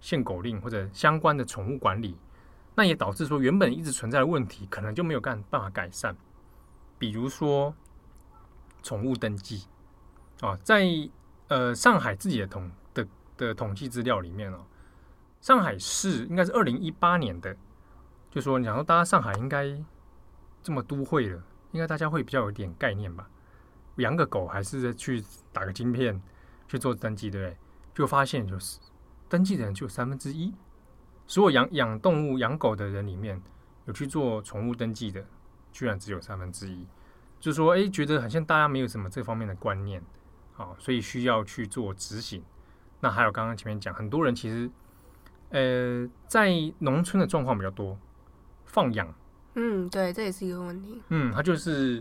[0.00, 2.16] 限狗令或者相关的宠物管理，
[2.74, 6.16] 那也导致说原本一直存在的问题，可能就没有干办法改善，
[6.98, 7.74] 比如说。
[8.84, 9.64] 宠物登记
[10.40, 10.84] 啊，在
[11.46, 13.06] 呃上海自己的统的
[13.36, 14.58] 的统计资料里面哦，
[15.40, 17.56] 上海市应该是二零一八年的，
[18.28, 19.72] 就说你想说大家上海应该
[20.64, 23.30] 这么都会了，应该大家会比较有点概念吧？
[23.96, 25.22] 养个狗还是去
[25.52, 26.20] 打个晶片
[26.68, 27.56] 去做登记，对不对？
[27.94, 28.78] 就发现就是
[29.28, 30.52] 登记的人就有三分之一，
[31.26, 33.40] 所有养养动物养狗的人里面
[33.84, 35.24] 有去做宠物登记的，
[35.72, 36.86] 居然只有三分之一。
[37.38, 40.00] 就是说，哎，觉得好像大家没有什么这方面的观念，
[40.52, 42.42] 好，所以需要去做执行。
[43.00, 44.70] 那还有刚刚前面讲，很多人其实，
[45.50, 47.98] 呃，在农村的状况比较多，
[48.64, 49.12] 放养。
[49.54, 51.02] 嗯，对，这也是一个问题。
[51.08, 52.00] 嗯，他就是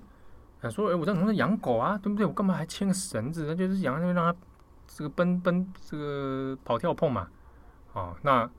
[0.62, 2.26] 想说，哎、欸，我在农村养狗啊，对不对？
[2.26, 3.46] 我干嘛还牵个绳子？
[3.48, 4.40] 那就是养那边让它
[4.88, 7.28] 这个奔奔这个跑跳碰嘛。
[7.94, 8.50] 哦，那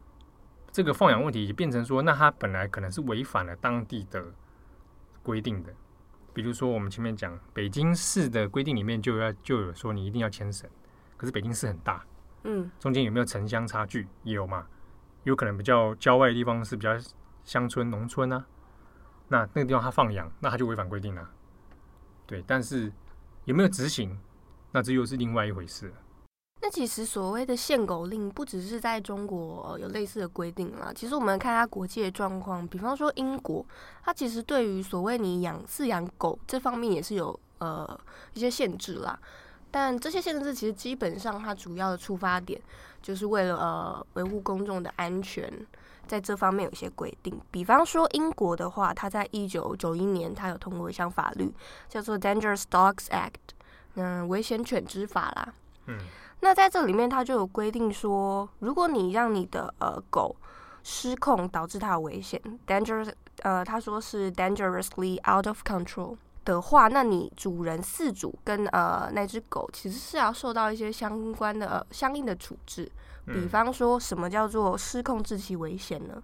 [0.73, 4.25] 这个放养问题也变成说，那他本来可能是违反了当地的
[5.23, 5.73] 规定的。
[6.35, 10.69] 比如说我们前面讲北京市的规定里面就要就有说你一定要牵绳，
[11.17, 12.05] 可是北京市很大，
[12.45, 14.09] 嗯，中间有没有城乡差距？
[14.25, 14.67] 也有嘛，
[15.25, 16.99] 有可能比较郊外的地方是比较
[17.45, 18.45] 乡村农村啊。
[19.29, 21.31] 那那个地方他放养，那他就违反规定了。
[22.27, 22.91] 对，但是
[23.45, 24.19] 有没有执行，
[24.71, 25.93] 那这又是另外一回事。
[26.61, 30.93] 那其实所谓的限狗令，不只是在中国有类似的规定啦。
[30.95, 33.67] 其实我们看它国际的状况，比方说英国，
[34.05, 38.01] 它其实对于所谓你养饲养狗这方面也是有呃
[38.35, 39.19] 一些限制啦。
[39.73, 42.61] 但这些限制其实基本上它主要的出发点，
[43.03, 45.53] 就是为了呃维护公众的安全。
[46.13, 51.51] 在这方面有一些规定，比方说英国的话，它在一九九一年，它有通过一项法律，
[51.89, 53.31] 叫做《Dangerous Dogs Act》，
[53.95, 55.55] 嗯，危险犬之法啦。
[55.87, 55.97] 嗯，
[56.41, 60.37] 那在这里面，它就有规定说，如果你让你的呃狗
[60.83, 72.93] 失控，导致它有危险，dangerous，呃，他说是 dangerously out of control 的话，那你主人、饲主跟呃那只狗其实是要受到一些相关的、呃、相应的处置。
[73.27, 76.23] 比方说什么叫做失控致其危险呢？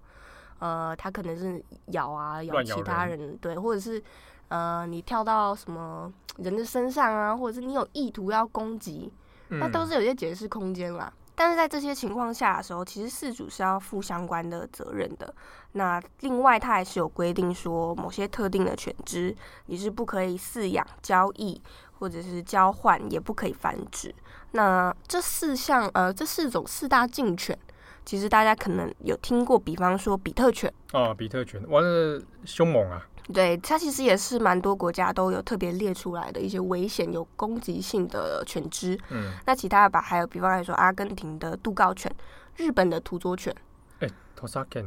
[0.59, 4.03] 呃，它可能是咬啊咬其他人，人对，或者是
[4.49, 9.13] 呃你跳到什么人的身上啊，或者是你有意图要攻击，
[9.49, 11.13] 那都是有些解释空间啦。
[11.15, 11.19] 嗯。
[11.37, 15.33] 但是在这些情况下的时候，其实饲主是要负相关的责任的。
[15.75, 19.33] 那另外，它还是有规定说，某些特定的犬只
[19.67, 21.63] 你是不可以饲养、交易
[22.01, 24.13] 或者是交换，也不可以繁殖。
[24.53, 27.59] 那这四项呃，这四种四大禁犬，
[28.05, 33.07] 其实大家可能有听过，比方说比特犬哦，比特犬哇，这凶猛啊！
[33.35, 38.99] 对，它其实也是蛮多国家都有特别列出来的一些危险、有攻击性的犬只。
[39.11, 42.11] 嗯，那其他的吧，还有比方来说，阿根廷的杜高犬、
[42.57, 43.55] 日本的土佐犬。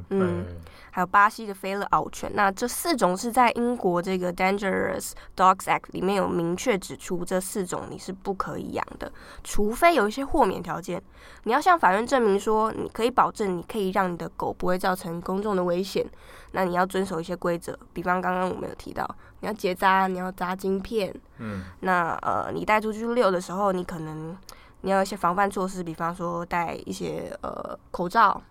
[0.09, 0.45] 嗯，
[0.91, 9.11] 还有巴西的菲勒獒犬，那这四种是在英国这个 Dangerous Dogs Act 里面有明确指出，这四种你是不可以养的，
[9.43, 11.01] 除非有一些豁免条件，
[11.43, 16.05] 你要向法院证明说，你可以保证你可以让你的狗不会造成公众的危险，
[16.51, 19.07] 那你要遵守一些规则，比方刚刚我们有提到，
[19.39, 24.37] 你要结扎，你要扎晶片，嗯，那呃，你带出去遛的时候，你可能
[24.81, 28.41] 你要一些防范措施，比方说戴一些呃口罩。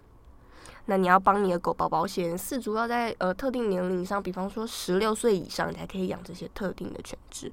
[0.91, 7.51] 那你要帮你的狗保保险，饲主要在呃特定年龄上，比方说十六岁以上，你才可以养这些特定的犬只。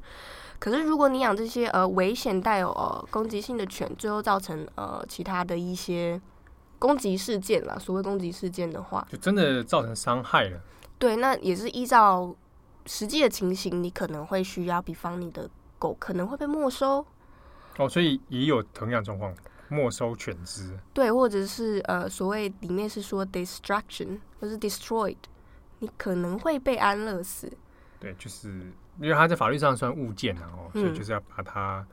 [0.57, 6.19] 可是如果你养这些呃危险带有呃攻击性的犬，最后造成呃其他的一些
[6.79, 10.59] 攻击事件啦，所谓攻击事件的话，就真的造成伤害了。
[10.97, 12.35] 对，那也是依照
[12.88, 17.05] 实际的情形，你可能会需要，比方你的狗可能会被没收。
[17.77, 19.31] 哦，所以也有同样状况。
[19.70, 25.18] 没收犬只，对，或者是呃，所谓里面是说 destruction，或是 destroyed，
[25.80, 27.51] 你可能会被安乐死。
[27.99, 28.49] 对，就是
[28.99, 31.86] 因为它在法律上算物件啊，哦、嗯，所以就是要把它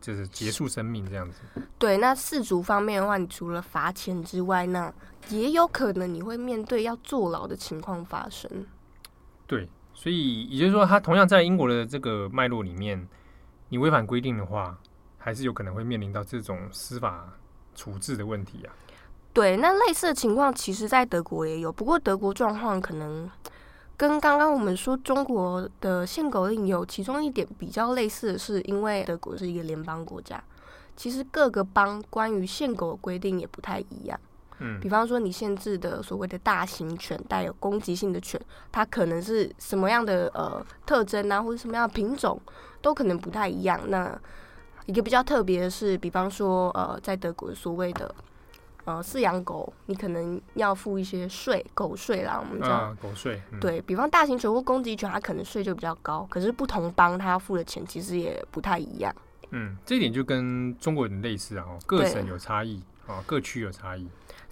[0.00, 1.40] 就是结束生命这样子。
[1.78, 4.92] 对，那四主方面的话，你除了罚钱之外，那
[5.28, 8.66] 也有可能你会面对要坐牢的情况发生。
[9.46, 13.06] 对，所以也就是说，它同样在英国的这个脉络里面，
[13.68, 14.78] 你违反规定的话。
[15.22, 17.28] 还是有可能会面临到这种司法
[17.74, 18.74] 处置的问题啊。
[19.32, 23.30] 对，那类似的情况，其实在德国也有，不过德国状况可能
[23.96, 30.42] 跟刚刚我们说中国的限狗令有其中一点比较类似的是，因为德国是一个联邦国家，
[30.96, 34.20] 其实各个邦关于限狗的规定也不太一样。
[34.58, 38.38] 嗯，比方说你限制的所谓的大型犬，带有攻击性的犬，
[38.70, 42.38] 它可能是什么样的呃特征啊，或者什么样的品种，
[42.82, 43.80] 都可能不太一样。
[43.88, 44.20] 那
[44.86, 48.12] 一个比较特别的是，比方说，呃，在德国所谓的
[48.84, 53.40] 呃饲养狗，你可能要付一些税，狗税啦，我们叫、啊、狗税。
[53.52, 59.14] 嗯、对，比方大型犬或攻击犬，它可能税就比较高，可是不同邦它要付的钱其实也不太一样。
[59.50, 64.08] 嗯，这一点就跟中国人类似啊，各省有差异啊，各区有差异。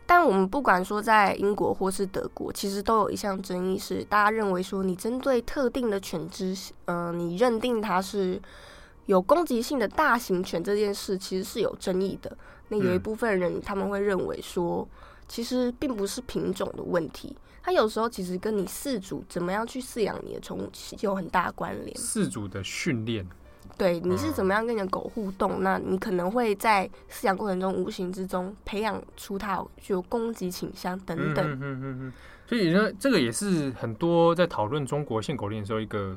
[0.06, 8.40] 但我们不管说在英国或是德国，其实都有一项争议是，大家认为说，你针对特定的犬只，呃，你认定它是。
[9.10, 12.30] 有攻击性的大型犬这件事其实是有争议的。
[12.68, 14.88] 那有一部分人他们会认为说，
[15.26, 21.92] 其实并不是品种的问题，它有时候其实跟你饲主怎么样去饲养你的宠物有很大关联。
[21.96, 23.26] 饲主的训练，
[23.76, 25.54] 对，你是怎么样跟你的狗互动？
[25.58, 31.44] 嗯、那你可能会在饲养过程中无形之中培养出它具有攻击倾向等等。
[31.44, 32.12] 嗯嗯嗯嗯。
[32.46, 36.16] 所以呢，这个也是很多在讨论中国限狗令的时候一个。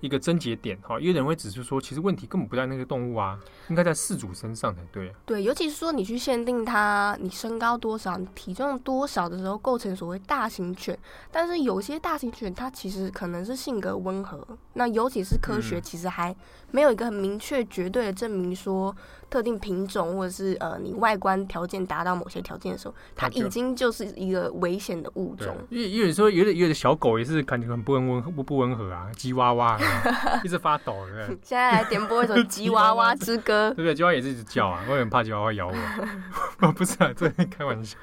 [0.00, 3.38] 一个症结点哈，有人会指出说，其实问题根本不在那个动物啊，
[3.68, 5.14] 应该在饲主身上才对啊。
[5.24, 10.98] 对，尤其是说你去限定它，你身高多少，你体重多少的时候，构成所谓大型犬。
[11.30, 16.34] 但是有些大型犬它其实可能是性格温和，那尤其是科学其实还
[16.70, 18.94] 没有一个很明确绝对的证明说。
[19.30, 25.56] 特定品种，或者是呃，你外观条件达到某些条件的时候，它已经就是一个危险的物种。
[25.70, 29.78] 因为因为说有的有的小狗也是感觉很不温温不不温和啊，吉娃娃
[30.44, 31.38] 一直发抖，对不对？
[31.42, 33.94] 现在来点播一首《吉娃娃之歌》， 对不对？
[33.94, 35.72] 吉娃娃也是一直叫啊，我很怕吉娃娃咬我。
[36.72, 37.96] 不是啊，这开玩笑。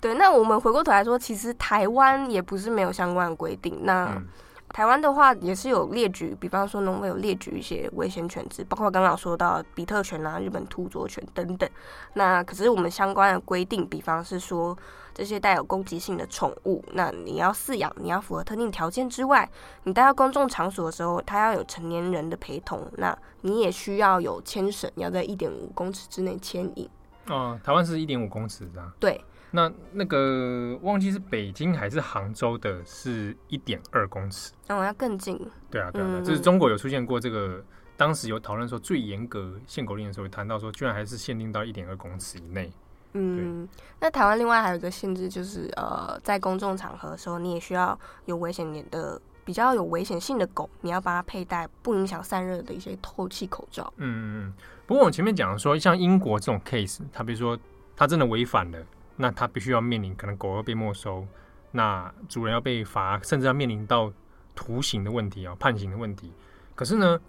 [0.00, 3.80] 对，那我们回过头来说，其实台湾也不是没有相关的规定。
[3.82, 4.26] 那、嗯
[4.72, 11.68] 台湾的话也是有列举，比方说农会有列举一些危险犬只，包括刚刚说到比特犬啊、日本土佐犬等等。
[12.14, 14.76] 那可是我们相关的规定，比方是说
[15.12, 19.48] 这些带有攻击性的宠物，那你要饲养，你要符合特定条件之外，
[19.84, 26.88] 你带到公众场所的时候，它要有成年人的陪同，那你也需要有牵绳，要在一点五公尺之内牵引。
[27.26, 28.82] 哦，台湾是一点五公尺的。
[28.98, 29.22] 对。
[29.52, 35.36] 那那个忘记是北京还是杭州的，是一点二公尺，哦，要更近。
[35.70, 37.62] 对啊，对啊，就、嗯、是中国有出现过这个，
[37.96, 42.72] 当时有讨论说最严格限狗令的时候，谈到说居然还是限定到一点二公尺以内。
[43.14, 53.92] 嗯，那台湾另外还有一个限制，就是呃，在公众场合的时候，你也需要有危险点的、比较有危险性的狗，你要帮它佩戴不影响散热的一些透气口罩。
[53.96, 54.52] 嗯嗯嗯。
[54.86, 57.58] 不过我前面讲说，像英国这种 case，它比如说
[57.96, 58.78] 它真的违反了。
[59.20, 61.26] 那他必须要面临可能狗要被没收，
[61.72, 64.10] 那主人要被罚，甚至要面临到
[64.54, 66.32] 徒刑的问题啊，判刑的问题。
[66.74, 67.20] 可是呢，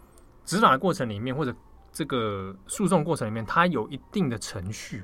[0.46, 1.54] 执法的过程里面或者
[1.92, 5.04] 这个诉讼过程里面，它有一定的程序，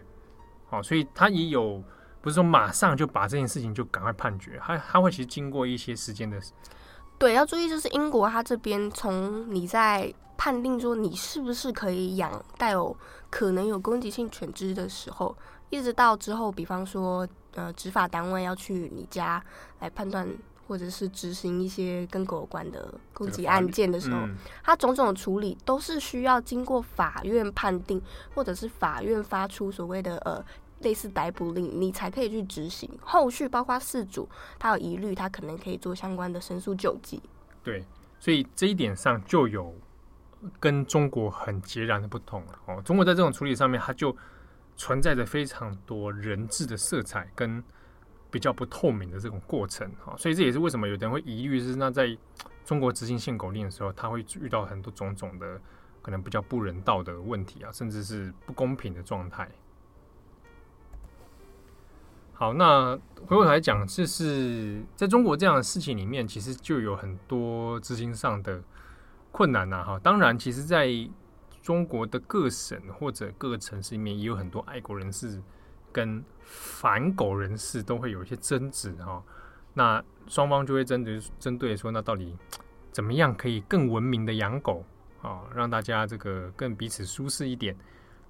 [0.70, 1.84] 好，所以它也有
[2.22, 6.40] 不是说马上就把这件事情就赶快判决，它它会其实经过一些时间的。
[7.18, 12.96] 对，要注意就是英国它这边从你在判定说你是不是可以养带有
[13.30, 15.36] 可能有攻击性犬只的时候。
[15.70, 19.44] 一直到之后，比方说，呃，执法单位要去你家
[19.80, 20.28] 来判断，
[20.66, 24.28] 或者是执行一些跟狗有关的攻击案件的时候，
[24.64, 28.02] 它种种的处理都是需要经过法院判定，
[28.34, 30.42] 或者是法院发出所谓的呃
[30.80, 32.90] 类似逮捕令，你才可以去执行。
[33.02, 37.22] 后续包括事主他有疑虑，他可能可以做相关的申诉救济。
[37.62, 37.84] 对，
[38.20, 39.76] 所以这一点上就有
[40.62, 42.82] 跟中国很截然的不同了哦。
[42.86, 44.16] 中国在这种处理上面，它就。
[44.78, 47.62] 存在着非常多人治的色彩跟
[48.32, 52.16] 比较不透明的这种过程哈，所以这也是为什么有的人会疑虑是那在
[52.64, 55.60] 中国执行限狗令的时候，他会遇到很多种种的
[56.02, 59.50] 可能比较不人道的问题啊，甚至是不公平的状态。
[62.34, 68.62] 好，那回过头来讲，就是在中国这样的事情里面，其实就有很多资金上的
[69.32, 70.00] 困难呐哈。
[70.04, 70.88] 当然，其实，在
[71.68, 75.44] 中国的各省或者各个城市里面也有很多爱狗人士
[75.92, 79.22] 跟反狗人士都会有一些争执哈，
[79.74, 82.34] 那双方就会针对针对说，那到底
[82.90, 84.86] 怎么样可以更文明的养狗
[85.22, 87.76] 啊，让大家这个更彼此舒适一点？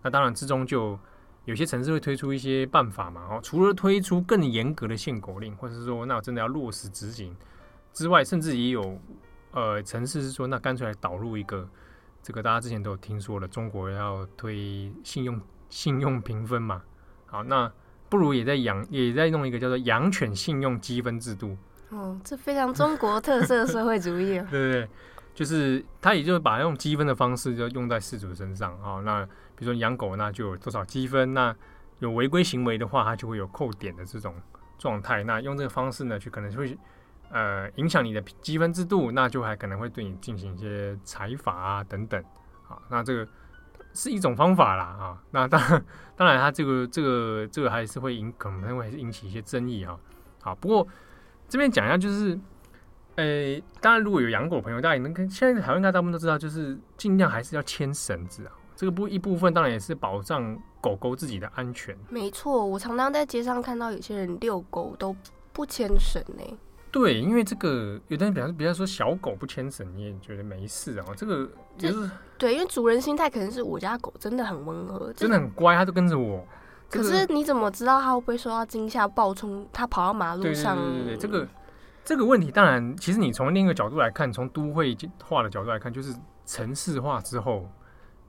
[0.01, 0.97] 那当然之中就
[1.45, 7.37] 有些城市会推出一些办法嘛，哦，除了推出更严格的限狗令，或者是说那我真的要落实执行
[7.93, 8.99] 之外，甚至也有
[9.51, 11.69] 呃城市是说，那干脆来导入一个。
[12.27, 16.81] 这个大家之前都有听说了，中国要推信用信用评分嘛？
[17.25, 17.71] 好，那
[18.09, 21.55] 不如也在养，也在弄一个叫做养犬信用积分制度。
[21.87, 24.47] 哦，这非常中国特色社会主义啊！
[24.51, 24.89] 对对对，
[25.33, 28.99] 就是他也就是把用积分的方式就用在事主身上啊。
[29.05, 29.23] 那
[29.55, 31.33] 比如说养狗，那就有多少积分？
[31.33, 31.55] 那
[31.99, 34.35] 有违规行为的话，它就会有扣点的这种
[34.77, 35.23] 状态。
[35.23, 36.77] 那用这个方式呢，去可能会。
[37.29, 42.23] 呃，影响你的积分制度，那就还可能会对你进行一些裁罚啊等等，
[42.63, 43.27] 好，那这个
[43.93, 45.21] 是一种方法啦啊。
[45.31, 45.59] 那当，
[46.15, 49.97] 当然，它这个这个这个还是会引，可能会引起一些争议啊。
[50.41, 50.87] 好，不过
[51.49, 52.39] 这边讲一下，就是，
[53.15, 58.53] 呃，当然如果有养狗朋友，大家也能跟现在台湾应该大部分都知道，就是尽量还是要牵绳子啊。
[58.75, 61.97] 这个部一部分当然也是保障狗狗自己的安全。
[62.09, 65.15] 没错，我常常在街上看到有些人遛狗都
[65.51, 66.57] 不牵绳呢。
[66.97, 71.05] 对，因为这个有的人比方比方说小狗不牵绳，你也觉得没事啊。
[71.15, 76.45] 这个就是对，因为主人心态可能是我家狗真的很温和，真的很乖，它都跟着我。
[76.89, 79.67] 可是你怎么知道它会不会受到惊吓暴冲？
[79.73, 80.75] 它跑到马路上？
[80.75, 81.47] 对对对对， 这个
[82.05, 87.69] 这个问题当然，其实你从另一个角度来看，从都会化的角度来看，就是城市化之后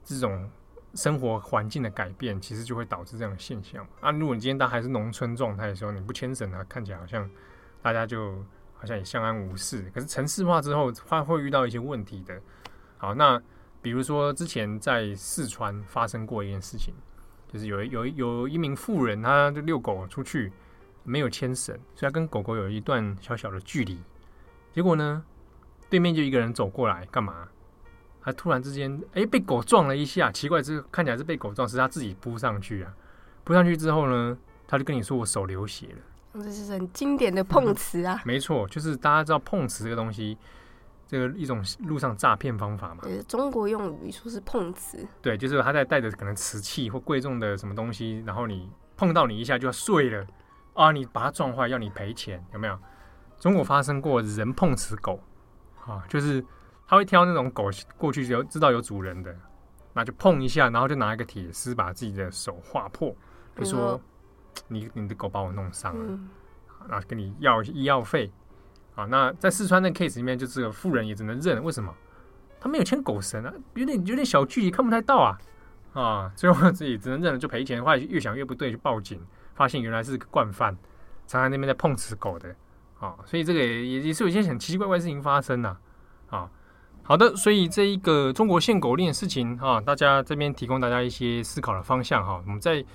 [0.03, 0.49] 这种
[0.95, 3.87] 生活环境的改变，其实就会导致这样的现象。
[4.01, 7.29] 啊，如果你今天大家还是农村状态的时候，你不牵绳啊，看起来好像
[7.81, 8.43] 大家就
[8.79, 9.91] 好像也相安无事。
[9.93, 12.41] 可是城市化之后，它会遇到一些问题的。
[12.97, 13.39] 好，那
[13.83, 16.93] 比如说之前在四川发生过一件事情，
[17.47, 20.51] 就是有有有一名妇人，他就遛狗出去。
[21.05, 23.97] 没有牵绳，所以他跟狗狗有一段小小的距离。
[24.71, 25.23] 结果呢，
[25.89, 27.47] 对面就一个人走过来，干嘛？
[28.21, 30.31] 他突然之间，哎，被狗撞了一下。
[30.31, 32.93] 奇怪，这看起来是被狗撞，是他自己扑上去啊。
[33.43, 36.01] 扑上去之后呢，他就跟你说：“我手流血了。”
[36.33, 38.21] 这是很经典的碰瓷啊。
[38.25, 40.37] 没错，就是大家知道碰瓷这个东西，
[41.07, 42.99] 这个一种路上诈骗方法嘛。
[43.03, 45.07] 对，中国用语说是碰瓷。
[45.21, 50.25] 对，就是他在带着可能瓷器或贵重的什么东西，然后你碰到你一下就要碎了。
[50.75, 50.93] 啊！
[50.93, 52.79] 你把它撞坏，要你赔钱，有没有？
[53.37, 55.19] 中国发生过人碰瓷狗，
[55.85, 56.41] 啊，就是
[56.87, 59.35] 他会挑那种狗过去就知道有主人的，
[59.91, 63.13] 那就碰一下，然后就拿一个铁丝把自己的手划破，
[63.57, 63.99] 就说
[64.67, 66.19] 你你的狗把我弄伤了，
[66.87, 68.31] 然后跟你要医药费。
[68.95, 71.93] 啊，那在四川的 case 里面，就这个妇人也只能认，为什么？
[72.59, 75.37] 他没有牵狗绳啊，有点有点小距离看不太到啊，
[75.93, 77.81] 啊，最后自己只能认了，就赔钱。
[77.81, 79.21] 后来越想越不对，就报警。
[79.55, 80.73] 发现原来是个惯犯，
[81.27, 82.49] 常常那边在碰瓷狗的
[82.99, 85.77] 啊、哦，所以这个也也是有一些很奇奇怪怪的事情发生呐
[86.29, 86.49] 啊。
[87.03, 92.41] 好的，所以这一个中国限狗令的事情啊，大家这边提供大家一些思考的方向哈。
[92.45, 92.85] 我们在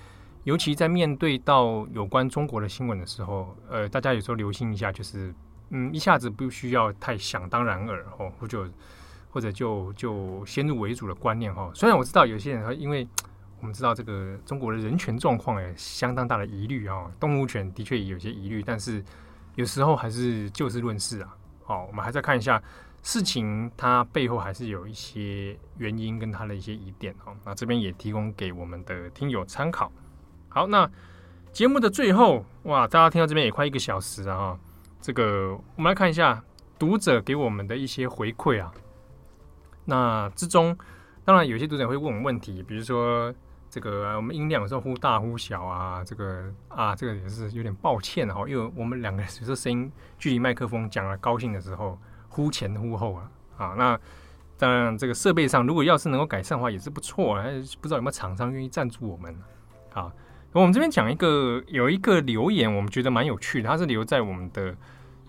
[0.45, 5.35] 尤其在面对到有关中国的新闻的时候，呃，大家有时候留心一下，就是
[5.71, 8.71] 嗯，一下子不需要太想当然耳哦，或者
[9.31, 11.71] 或者就就先入为主的观念哈。
[11.75, 13.07] 虽然我知道有些人会因为。
[13.61, 19.03] 我们知道这个中国的人权状况也相当大的疑虑啊，动物权的确有些疑虑，但是
[19.55, 21.35] 有时候还是就事论事啊。
[21.63, 22.63] 好，我们还是要看一下
[23.03, 27.35] 事情，它背后还是有一些原因跟它的一些疑点哦。
[27.43, 29.91] 那这边也提供给我们的听友参考。
[30.55, 30.89] 好，那
[31.53, 34.57] 节目的最后，哇，大家听到这边也快一个小时了啊。
[35.01, 36.41] 这个我们来看一下
[36.79, 38.73] 读者给我们的一些回馈啊。
[39.85, 40.79] 那之中，
[41.25, 43.35] 当然有些读者会问我们问题，比如说。
[43.71, 51.99] 这个我们音量有时候忽大忽小啊，这个啊，这个也是有点抱歉哈，因为我们两个有时候声音距离麦克风讲了高兴的时候
[52.29, 53.99] 忽前忽后啊，啊，那
[54.57, 57.43] 当然这个设备上如果要是能够改善的话也是不错啊，
[57.81, 59.37] 不知道有没有厂商愿意赞助我们
[59.93, 60.13] 啊？
[60.55, 64.75] 我们这边讲一个有一个留言，我们觉得蛮有趣的，它是留在我们的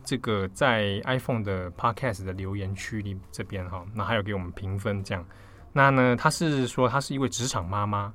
[0.03, 5.25] 这个在 iPhone 的 Podcast 的留言区里这边哈，那还有给我们评分这样，
[5.73, 8.13] 那呢他是说他是一位职场妈妈。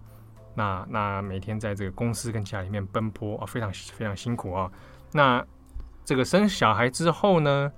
[0.54, 4.70] 那那每天在这个公司跟家里面奔波啊，非常非常辛苦啊。
[5.12, 5.44] 那
[6.04, 7.72] 这个生小孩之后呢，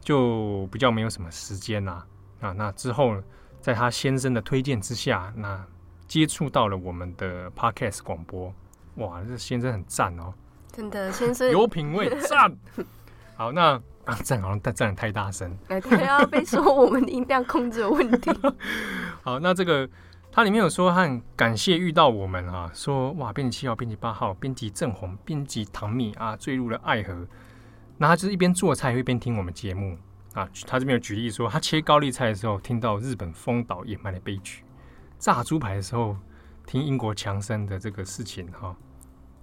[0.00, 2.06] 就比较没有什么时间啦。
[2.40, 3.20] 啊，那之后
[3.60, 5.64] 在他先生的推荐之下，那
[6.06, 8.52] 接触到了我们的 Podcast 广播。
[8.96, 10.32] 哇，这先生很赞哦，
[10.72, 12.56] 真的先生有品味，赞。
[13.36, 18.30] 好，那啊赞好像赞赞得太大声，哎，他要被说我们的音量控制有问题。
[19.22, 19.88] 好，那这个。
[20.36, 27.24] 它里面有说，他很感谢遇到我们啊，说哇，编辑七号、编辑八号、编辑正红、编辑唐蜜啊，坠入了爱河。
[27.98, 29.96] 那他就是一边做菜，一边听我们节目
[30.32, 30.48] 啊。
[30.66, 34.64] 他这边有举例说，他切高丽菜的时候，听到日本丰岛野蛮的悲剧；
[35.20, 36.16] 炸猪排的时候，
[36.66, 38.76] 听英国强生的这个事情哈、啊。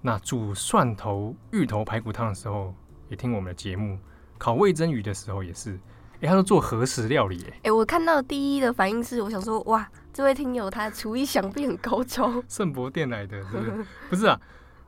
[0.00, 2.74] 那煮蒜头芋头排骨汤的时候，
[3.08, 3.96] 也听我们的节目；
[4.38, 5.78] 烤味噌鱼的时候，也是。
[6.20, 9.88] 哎，他说做和食料理，哎，哎，我看到第一的反应是，我想说哇。
[10.14, 13.86] 这位听友他厨艺想必很高超，圣博店来的，是不是？
[14.10, 14.38] 不是啊，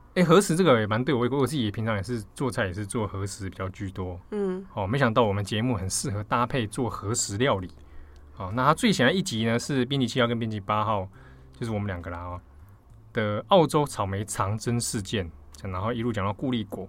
[0.09, 4.19] 哎、欸，和食这个也蛮对我，我自己平常也是做菜，也是做和食比较居多。
[4.29, 7.71] 嗯，哦，没想到我们节目很适合搭配做和食料理。
[8.37, 11.09] 哦，那他最喜欢的一集呢是编辑七号跟编辑八号，
[11.59, 12.39] 就是我们两个啦哦
[13.13, 15.29] 的澳洲草莓长征事件，
[15.63, 16.87] 然后一路讲到固力果。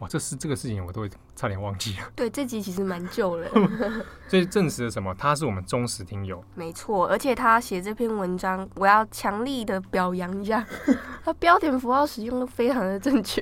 [0.00, 2.10] 哇，这是这个事情我都会差点忘记了。
[2.16, 3.48] 对，这集其实蛮旧了，
[4.26, 5.14] 所以证实了什么？
[5.14, 6.42] 他是我们忠实听友。
[6.56, 10.66] 没错，而且他写这篇文章，我要强力的表扬一下，
[11.24, 13.40] 他标点符号使用的非常的正确。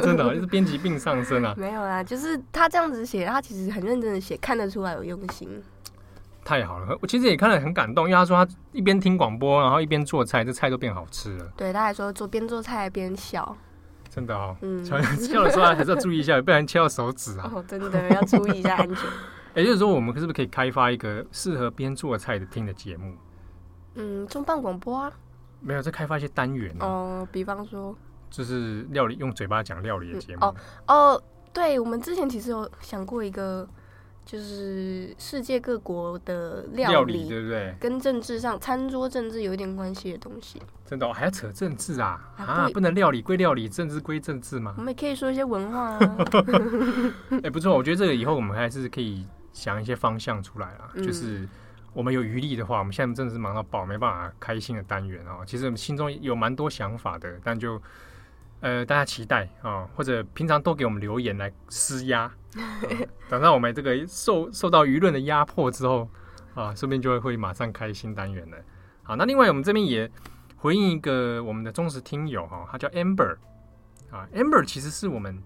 [0.00, 1.52] 真的，就是编辑病上升啊。
[1.58, 5.60] 没有啦，就是他这样子写，他其实很认真的写，看得出来有用心。
[6.44, 11.52] 太好了，我其实也看了很感动，因为他说他一边听广播，然后一边做菜，这菜都变好吃了。
[11.56, 13.56] 对，他还说做边做菜边笑。
[14.10, 17.50] 真的哦，嗯，笑的时候还是要注意一下，不然切到手指啊。
[17.54, 19.08] 哦，真的要注意一下安全。
[19.54, 23.14] 也就是说，我们是不是可以开发一个适合边做菜的听的节目？
[23.94, 25.12] 嗯，重磅广播啊。
[25.60, 27.96] 没有，再开发一些单元哦，比方说，
[28.28, 30.44] 就是料理用嘴巴讲料理的节目。
[30.44, 30.54] 哦
[30.88, 31.22] 哦，
[31.52, 33.66] 对，我们之前其实有想过一个。
[34.24, 37.74] 就是世界各国的料理，料理对不对？
[37.80, 40.62] 跟政治上餐桌政治有一点关系的东西。
[40.86, 42.32] 真的、哦，还要扯政治啊？
[42.36, 44.74] 啊，啊，不能料理归料理，政治归政治嘛？
[44.78, 45.98] 我们也可以说一些文化啊。
[47.30, 50.90] 哎、欸，不错，我觉得这个以后我们还是可以想一些方向出来啊。
[50.94, 51.48] 嗯、就是
[51.92, 55.42] 我们有余力的话，我们现在真的是忙到爆，没办法开心的单元哦。
[55.46, 57.80] 其实我们心中有蛮多想法的，但就
[58.62, 62.32] 呃，大家期待啊、哦，或者平常多给我们留言来施压。
[63.28, 66.08] 等到我们这个受受到舆论的压迫之后
[66.54, 68.56] 啊，顺便就会会马上开新单元了。
[69.02, 70.10] 好，那另外我们这边也
[70.56, 73.36] 回应一个我们的忠实听友哈，他叫 Amber
[74.10, 75.42] 啊，Amber 其实是我们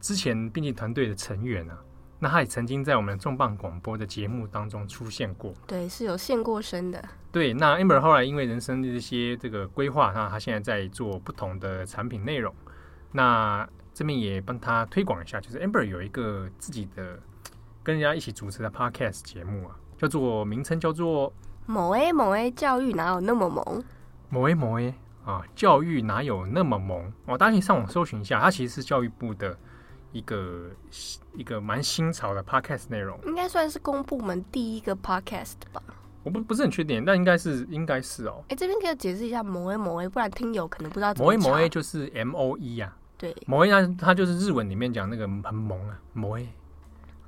[0.00, 1.78] 之前编辑团队的成员啊，
[2.18, 7.02] 那他也曾经在我们重磅广播的节目当中出现过，对，是有现过身的。
[7.30, 12.54] 对，那 Amber 后来因为人生的这些这个规划，那他现在在做不同的产品内容，
[13.12, 13.68] 那。
[13.98, 17.18] 这边也帮他推广一下，就是 Amber 有一个自己的
[17.82, 21.32] 跟人家一起主持的 Podcast 节目啊，叫做名称叫做
[21.64, 23.82] 某 A 某 A 教育哪有那么萌？
[24.28, 24.94] 某 A 某 A
[25.24, 27.10] 啊，教育哪有那么萌？
[27.24, 29.58] 哦，大家可以上网搜寻一下，它其实是教育部的
[30.16, 30.70] 一个
[31.34, 35.82] 一个蛮新潮的 Podcast 内容，应该算是公部门第一个 Podcast 吧？
[36.22, 38.42] 我不不是很确定，但应该是应该是哦。
[38.48, 42.92] 哎，这边可以解释一下某 A 某 A，不然听友可能不知道某 A 某 A 就是 M O E 呀。
[43.16, 46.48] 对，某 A 它它就是日文里面讲那个很萌啊，某 A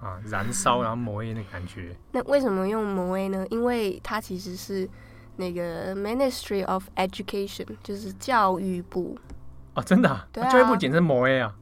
[0.00, 1.96] 啊，燃烧然后某 A 那感觉。
[2.12, 3.46] 那为什么用某 A 呢？
[3.50, 4.88] 因为它其实是
[5.36, 9.16] 那个 Ministry of Education，就是教育部。
[9.74, 10.08] 哦，真的？
[10.08, 10.28] 啊？
[10.32, 11.54] 对啊，教育部简称某 A 啊。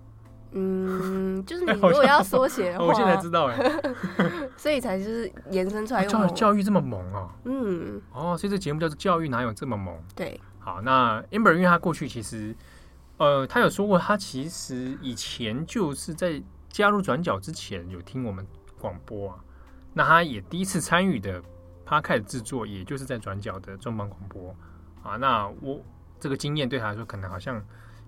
[0.53, 3.83] 嗯，就是你 如果要缩写的话，我现在知道哎。
[4.57, 6.11] 所以才就是延伸出来用。
[6.11, 7.31] 教教育这么萌哦。
[7.45, 8.01] 嗯。
[8.13, 9.95] 哦，所以这节目叫做《教育哪有这么萌》。
[10.15, 10.41] 对。
[10.59, 12.55] 好，那 Amber 因为他过去其实。
[13.19, 18.47] 呃，他有说过，他其实以前就是在加入转角之前有听我们
[18.79, 19.37] 广播啊。
[19.95, 21.43] 那他也第一次参与的
[21.89, 24.55] Podcast 制作，也就是在转角的重磅广播
[25.03, 25.17] 啊。
[25.17, 25.81] 那我
[26.21, 27.65] 这个经验对他来说，可能好像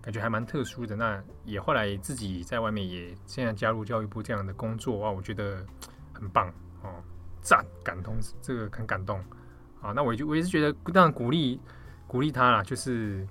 [0.09, 0.97] 感觉还蛮特殊的。
[0.97, 5.63] 那也后来自己在外面也现在加入教育部这样的工作啊，我觉得
[6.15, 6.49] 很棒
[6.83, 6.95] 哦，
[7.43, 9.23] 赞，感动，这个很感动
[9.83, 9.93] 啊。
[9.93, 11.61] 那我就我也是觉得当然鼓励
[12.07, 13.29] 鼓励他啦，就是。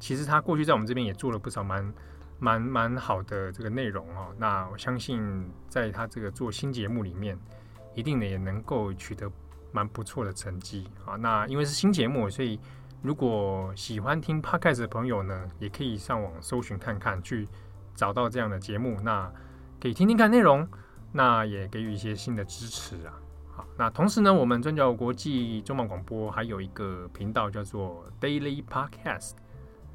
[0.00, 1.94] 其实他过去在我们这边也做了不少蛮
[2.38, 4.34] 蛮蛮好的这个内容哦。
[4.36, 7.38] 那我相信在他这个做新节目里面，
[7.94, 9.30] 一定呢也能够取得
[9.72, 11.14] 蛮不错的成绩啊。
[11.14, 12.60] 那因为是新节目，所以
[13.04, 17.46] 如果喜欢听 Podcast 的朋友呢，也可以上网搜寻看看，去
[17.94, 19.30] 找到这样的节目，那
[19.78, 20.66] 可以听听看内容，
[21.12, 23.12] 那也给予一些新的支持啊。
[23.54, 29.32] 好，那同时呢，我们转角国际中文广播还有一个频道叫做 Daily Podcast。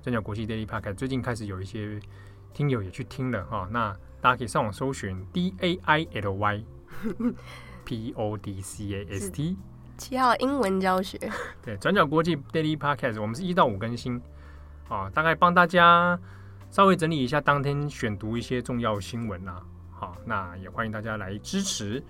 [0.03, 1.99] 转角国际 Daily Podcast 最近开始有一些
[2.53, 3.91] 听友也去听了哈，那
[4.21, 6.63] 大家可以上网搜寻 D A I L Y
[7.85, 9.57] P O D C A S T
[9.99, 11.19] 七号英文教学。
[11.61, 14.19] 对，转角国际 Daily Podcast 我们是一到五更新
[14.87, 16.17] 啊，大概帮大家
[16.71, 19.61] 稍微整理一下当天选读一些重要新闻啦。
[19.91, 22.01] 好，那也欢迎大家来支持。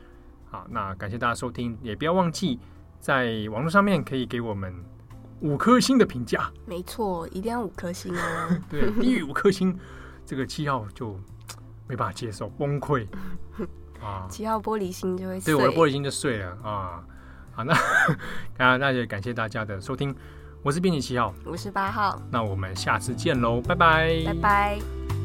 [0.50, 2.60] 好，那感谢大家收听，也不要忘记
[3.00, 4.74] 在网络上面可以给我们。
[5.42, 8.60] 五颗星的评价，没错，一定要五颗星哦。
[8.70, 9.74] 对，低于五颗星，
[10.26, 11.18] 这个七号就
[11.88, 13.08] 没办法接受，崩溃
[14.04, 14.28] 啊！
[14.30, 17.02] 七号玻璃心就会碎，对，我的玻璃心就碎了啊！
[17.60, 17.78] 好，那
[18.58, 20.16] 那， 那也感谢大家的收听，
[20.64, 25.19] 我是编辑七号，我是八号，那我们下次见喽，拜拜，拜拜。